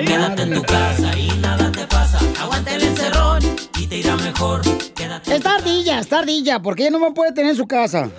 [0.04, 1.12] Quédate en tu casa
[1.48, 2.18] nada te pasa.
[2.40, 3.42] Aguanta el encerrón
[3.78, 4.60] y te irá mejor.
[4.94, 5.36] Quédate.
[5.36, 8.10] Es tardilla, es tardilla, porque ella no me puede tener en su casa.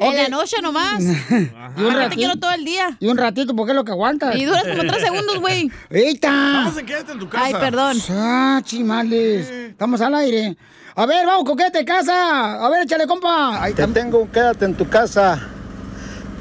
[0.00, 1.00] En la noche nomás.
[1.02, 2.14] y un Yo te ratito.
[2.16, 2.96] quiero todo el día.
[3.00, 4.36] Y un ratito, porque es lo que aguantas.
[4.36, 5.70] Y duras como tres segundos, güey.
[5.90, 6.30] ¡Eita!
[6.30, 7.44] Vamos a quédate en tu casa.
[7.44, 7.96] Ay, perdón.
[8.10, 9.50] Ah, chimales.
[9.50, 10.56] Estamos al aire.
[10.94, 12.64] A ver, vamos, coquete, casa.
[12.64, 13.60] A ver, échale, compa.
[13.60, 15.40] Ahí Te tengo, quédate en tu casa.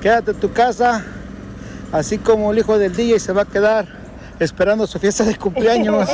[0.01, 1.03] Quédate en tu casa.
[1.91, 3.87] Así como el hijo del DJ se va a quedar
[4.39, 6.07] esperando su fiesta de cumpleaños.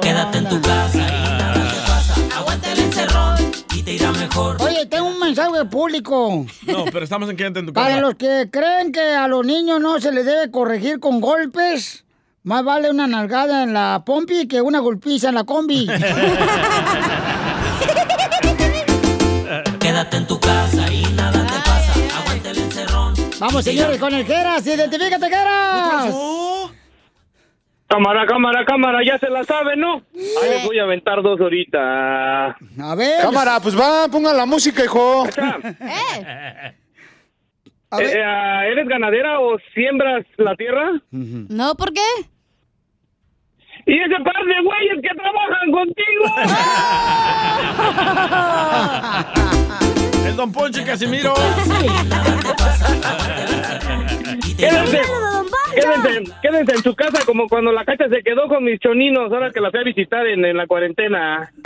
[0.00, 2.14] Quédate en tu casa y nada te pasa.
[2.36, 3.36] Aguanta el encerrón
[3.74, 4.56] y te irá mejor.
[4.60, 6.46] Oye, tengo un mensaje público.
[6.66, 7.86] No, pero estamos en quédate en tu casa.
[7.86, 12.04] Para los que creen que a los niños no se les debe corregir con golpes,
[12.42, 15.86] más vale una nalgada en la pompi que una golpiza en la combi.
[19.80, 21.39] Quédate en tu casa y nada
[23.40, 24.66] Vamos, señores, con el Geras.
[24.66, 26.14] Identifícate, Geras.
[27.88, 30.02] Cámara, cámara, cámara, ya se la sabe, ¿no?
[30.14, 32.46] Ahí les voy a aventar dos ahorita.
[32.50, 33.22] A ver.
[33.22, 35.26] Cámara, pues va, pongan la música, hijo.
[37.98, 40.92] Eh, eh, ¿Eres ganadera o siembras la tierra?
[41.10, 42.00] No, ¿por qué?
[43.86, 46.24] Y ese par de güeyes que trabajan contigo.
[50.26, 51.34] El Don Poncho y Casimiro.
[54.56, 55.00] Quédense,
[55.74, 59.50] quédense, quédense en su casa como cuando la cacha se quedó con mis choninos ahora
[59.50, 61.50] que la fui a visitar en, en la cuarentena.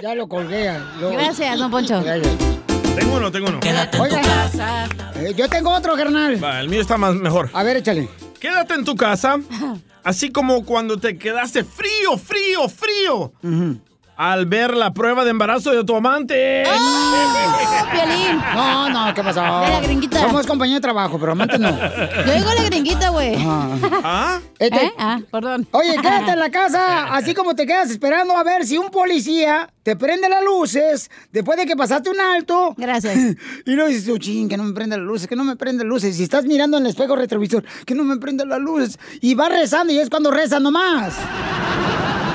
[0.00, 0.72] Ya lo colgué.
[1.00, 2.00] lo- Gracias, don Poncho.
[2.02, 3.58] Tengo uno, tengo uno.
[4.00, 4.22] Oigan,
[5.16, 6.42] eh, yo tengo otro, carnal.
[6.42, 7.50] Va, el mío está más mejor.
[7.52, 8.08] A ver, échale.
[8.40, 9.38] Quédate en tu casa,
[10.04, 13.32] así como cuando te quedaste frío, frío, frío.
[14.20, 16.64] Al ver la prueba de embarazo de tu amante.
[17.92, 18.36] Piolín.
[18.52, 19.40] No, no, ¿qué pasó?
[19.40, 20.20] De la gringuita.
[20.22, 21.70] Somos compañeros de trabajo, pero amantes no.
[21.70, 23.36] Yo digo la gringuita, güey.
[24.02, 24.40] ¿Ah?
[24.58, 24.92] Este- ¿Eh?
[24.98, 25.68] Ah, perdón.
[25.70, 29.70] Oye, quédate en la casa, así como te quedas esperando a ver si un policía
[29.84, 32.74] te prende las luces después de que pasaste un alto.
[32.76, 33.16] Gracias.
[33.66, 35.84] Y luego dices, tú, ching, que no me prende las luces, que no me prende
[35.84, 36.16] las luces.
[36.16, 38.98] Si estás mirando en el espejo retrovisor, que no me prende las luces.
[39.20, 41.14] Y vas rezando y es cuando rezas nomás.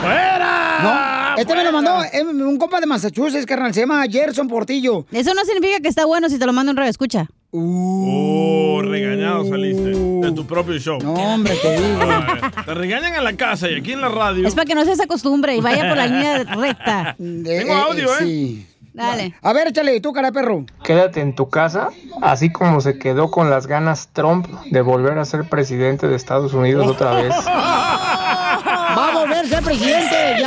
[0.01, 1.33] ¡Fuera!
[1.35, 5.05] No, este me lo mandó eh, un compa de Massachusetts, carnal, se llama Gerson Portillo.
[5.11, 7.27] Eso no significa que está bueno si te lo mando en radio escucha.
[7.51, 10.99] Oh, regañado saliste de tu propio show.
[11.03, 11.99] No, hombre, te digo.
[12.65, 14.47] Te regañan en la casa y aquí en la radio.
[14.47, 17.15] Es para que no se acostumbre y vaya por la línea recta.
[17.17, 18.17] Tengo audio, ¿eh?
[18.19, 18.67] Sí.
[18.93, 19.33] Dale.
[19.41, 20.65] A ver, échale, tú, cara de perro.
[20.83, 21.89] Quédate en tu casa,
[22.21, 26.53] así como se quedó con las ganas Trump de volver a ser presidente de Estados
[26.53, 27.33] Unidos otra vez.
[27.45, 30.02] Va a volver a ser presidente.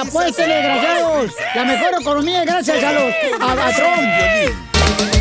[0.07, 1.33] Y apuéstenle, desgraciados.
[1.55, 5.17] La mejor economía es gracias a los a, a Trump.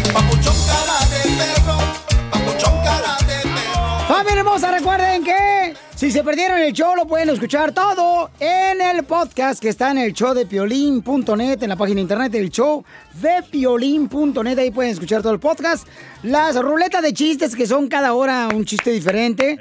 [4.08, 9.04] Familia hermosa, recuerden que si se perdieron el show lo pueden escuchar todo en el
[9.04, 12.84] podcast que está en el show de piolín.net, en la página de internet del show
[13.14, 15.88] de piolín.net, ahí pueden escuchar todo el podcast.
[16.22, 19.58] Las ruletas de chistes que son cada hora un chiste diferente.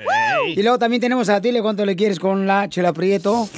[0.49, 3.49] Y luego también tenemos a Dile cuánto le quieres con la Chela Prieto.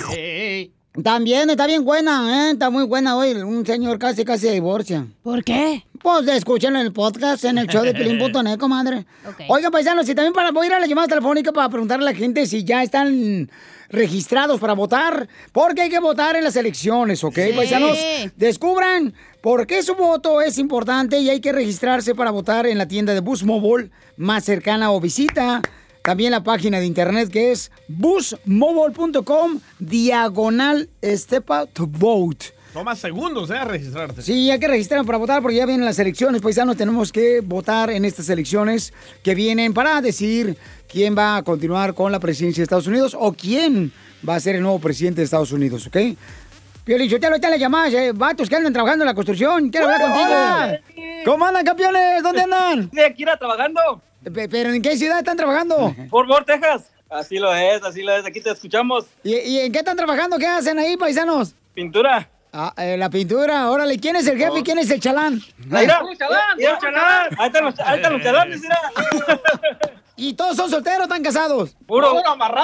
[1.03, 2.53] También está bien buena, ¿eh?
[2.53, 3.33] Está muy buena hoy.
[3.35, 5.07] Un señor casi, casi se divorcia.
[5.23, 5.85] ¿Por qué?
[6.01, 9.05] Pues escúchenlo en el podcast, en el show de Pelín.net, comadre.
[9.49, 12.13] Oigan, paisanos, y también para, voy a ir a la llamada telefónica para preguntarle a
[12.13, 13.51] la gente si ya están
[13.89, 17.53] registrados para votar, porque hay que votar en las elecciones, ¿ok, Sí.
[17.57, 17.97] paisanos?
[18.37, 22.89] Descubran por qué su voto es importante y hay que registrarse para votar en la
[22.89, 25.63] tienda de Bus Mobile más cercana o visita
[26.07, 32.47] también la página de internet que es busmobile.com diagonal step out to vote.
[32.73, 33.57] Toma segundos, ¿eh?
[33.57, 34.23] A registrarte.
[34.23, 36.77] Sí, hay que registrar para votar porque ya vienen las elecciones, paisanos.
[36.77, 40.57] Tenemos que votar en estas elecciones que vienen para decidir
[40.89, 43.93] quién va a continuar con la presidencia de Estados Unidos o quién
[44.27, 45.97] va a ser el nuevo presidente de Estados Unidos, ¿ok?
[46.85, 49.87] Piolín, yo te lo le llamás, eh, vatos que andan trabajando en la construcción, quiero
[49.87, 51.13] hablar contigo.
[51.25, 52.23] ¿Cómo andan, campeones?
[52.23, 52.91] ¿Dónde andan?
[52.95, 53.81] Sí, aquí era trabajando.
[54.33, 55.95] Pe- ¿Pero en qué ciudad están trabajando?
[56.11, 56.91] Por Fort Texas.
[57.09, 58.25] Así lo es, así lo es.
[58.27, 59.07] Aquí te escuchamos.
[59.23, 60.39] ¿Y, y en qué están trabajando?
[60.39, 61.55] ¿Qué hacen ahí, paisanos?
[61.75, 62.29] Pintura.
[62.53, 63.71] Ah, eh, la pintura.
[63.71, 65.41] Órale, ¿quién es el jefe y quién es el chalán?
[65.59, 67.31] Mira, mira, chalán.
[67.39, 68.81] Ahí están los, ahí están los chalanes, mira.
[70.19, 71.77] ¿Y todos son solteros o están casados?
[71.87, 72.17] Puro,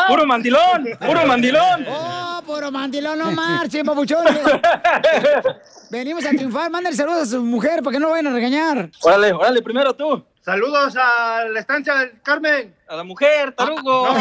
[0.08, 1.86] puro mandilón, puro mandilón.
[1.86, 4.24] Oh, puro mandilón, no marchen, papuchón.
[5.90, 6.70] Venimos a triunfar.
[6.70, 8.90] Mándale saludos a su mujer para que no lo vayan a regañar.
[9.02, 10.24] Órale, órale, primero tú.
[10.44, 12.74] Saludos a la estancia del Carmen.
[12.88, 14.06] A la mujer, tarugo.
[14.06, 14.18] A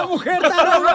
[0.00, 0.88] la mujer, tarugo.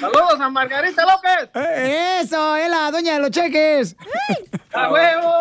[0.00, 1.50] Saludos a Margarita López.
[1.54, 3.96] Eh, Eso, es la doña de los cheques.
[4.74, 5.32] ¡A huevo!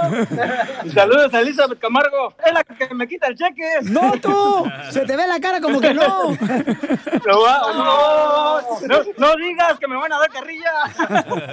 [0.93, 2.34] Saludos a Elizabeth Camargo.
[2.45, 3.69] Es la que me quita el cheque.
[3.84, 4.65] No, tú.
[4.89, 6.31] Se te ve la cara como que no.
[6.31, 10.72] No, va- no, no, no digas que me van a dar carrilla.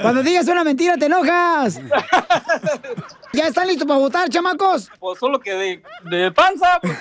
[0.02, 1.78] Cuando digas una mentira te enojas.
[3.34, 4.90] ¿Ya están listos para votar, chamacos?
[4.98, 6.80] Pues solo que de, de panza.
[6.80, 6.96] pues,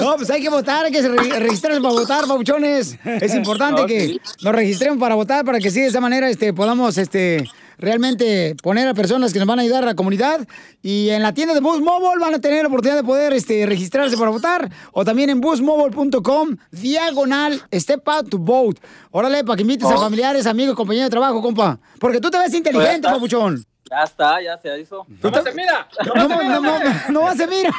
[0.00, 2.98] No, pues hay que votar, hay que re- registrarse para votar, babuchones.
[3.04, 4.20] Es importante No, que sí.
[4.42, 7.44] nos registremos para votar para que sí, de esa manera este, podamos este,
[7.78, 10.46] realmente poner a personas que nos van a ayudar a la comunidad.
[10.82, 13.64] Y en la tienda de Boost Mobile van a tener la oportunidad de poder este,
[13.66, 14.70] registrarse para votar.
[14.92, 18.80] O también en boostmobile.com, diagonal, step out to vote.
[19.10, 20.00] Órale, para que invites a Oh.
[20.00, 21.78] familiares, amigos, compañeros de trabajo, compa.
[22.00, 23.12] Porque tú te ves inteligente, está.
[23.12, 23.64] papuchón.
[23.92, 25.06] Ya está, ya se hizo.
[25.20, 25.86] ¿Cómo se mira?
[26.14, 26.78] No, no, no, no,
[27.10, 27.70] no se mira.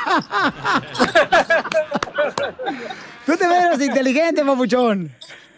[3.25, 5.11] Tú te ves inteligente, papuchón.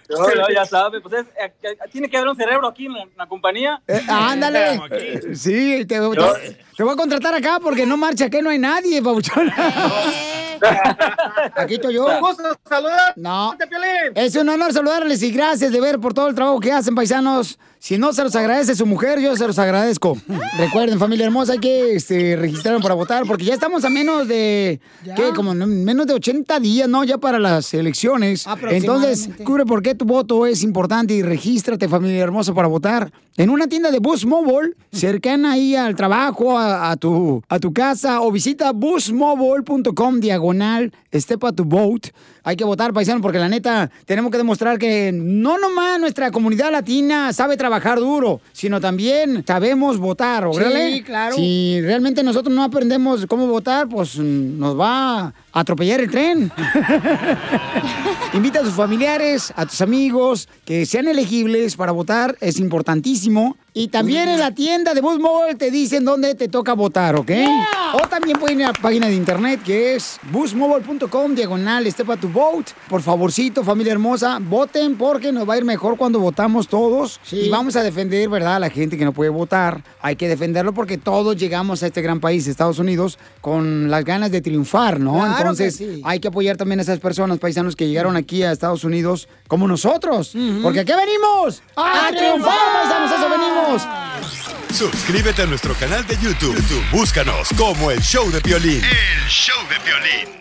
[0.08, 1.52] No, no, ya sabe, pues es, eh,
[1.92, 3.82] tiene que haber un cerebro aquí en la, en la compañía.
[3.86, 4.80] Eh, ándale.
[5.36, 9.02] Sí, te, te- te voy a contratar acá porque no marcha, que no hay nadie,
[9.02, 9.52] papuchón.
[11.56, 12.06] Aquí estoy yo.
[12.06, 13.14] Un gusto saludar.
[13.16, 13.56] No.
[14.16, 17.60] Es un honor saludarles y gracias de ver por todo el trabajo que hacen, paisanos.
[17.78, 20.18] Si no se los agradece su mujer, yo se los agradezco.
[20.58, 24.80] Recuerden, familia hermosa, hay que este, registrarnos para votar porque ya estamos a menos de,
[25.16, 25.30] ¿qué?
[25.36, 27.04] Como no- menos de 80 días, ¿no?
[27.04, 28.48] Ya para las elecciones.
[28.72, 33.12] Entonces, cubre por qué tu voto es importante y regístrate, familia hermosa, para votar.
[33.38, 38.20] En una tienda de Bus Mobile, cercana ahí al trabajo, a, tu, a tu casa,
[38.22, 42.12] o visita busmobile.com diagonal, step a tu vote.
[42.48, 46.72] Hay que votar, paisano, porque la neta tenemos que demostrar que no nomás nuestra comunidad
[46.72, 50.94] latina sabe trabajar duro, sino también sabemos votar, ¿órale?
[50.94, 51.36] Sí, claro.
[51.36, 56.52] Si realmente nosotros no aprendemos cómo votar, pues nos va a atropellar el tren.
[58.34, 63.58] Invita a tus familiares, a tus amigos, que sean elegibles para votar, es importantísimo.
[63.74, 67.32] Y también en la tienda de Boost Mobile te dicen dónde te toca votar, ¿ok?
[67.94, 72.18] O también pueden ir a la página de internet que es boostmobile.com, diagonal, step a
[72.18, 72.74] tu vote.
[72.88, 77.20] Por favorcito, familia hermosa, voten porque nos va a ir mejor cuando votamos todos.
[77.32, 78.58] Y vamos a defender, ¿verdad?
[78.58, 79.84] A la gente que no puede votar.
[80.02, 84.30] Hay que defenderlo porque todos llegamos a este gran país, Estados Unidos, con las ganas
[84.32, 85.14] de triunfar, ¿no?
[85.14, 86.02] Claro que Entonces, sí.
[86.04, 89.68] hay que apoyar también a esas personas, paisanos, que llegaron aquí a Estados Unidos como
[89.68, 90.36] nosotros.
[90.62, 93.88] Porque aquí venimos a, ¡A triunfar, paisanos, eso venimos.
[94.76, 96.54] Suscríbete a nuestro canal de YouTube.
[96.56, 98.82] YouTube, Búscanos como el show de violín.
[98.84, 100.36] El show de violín.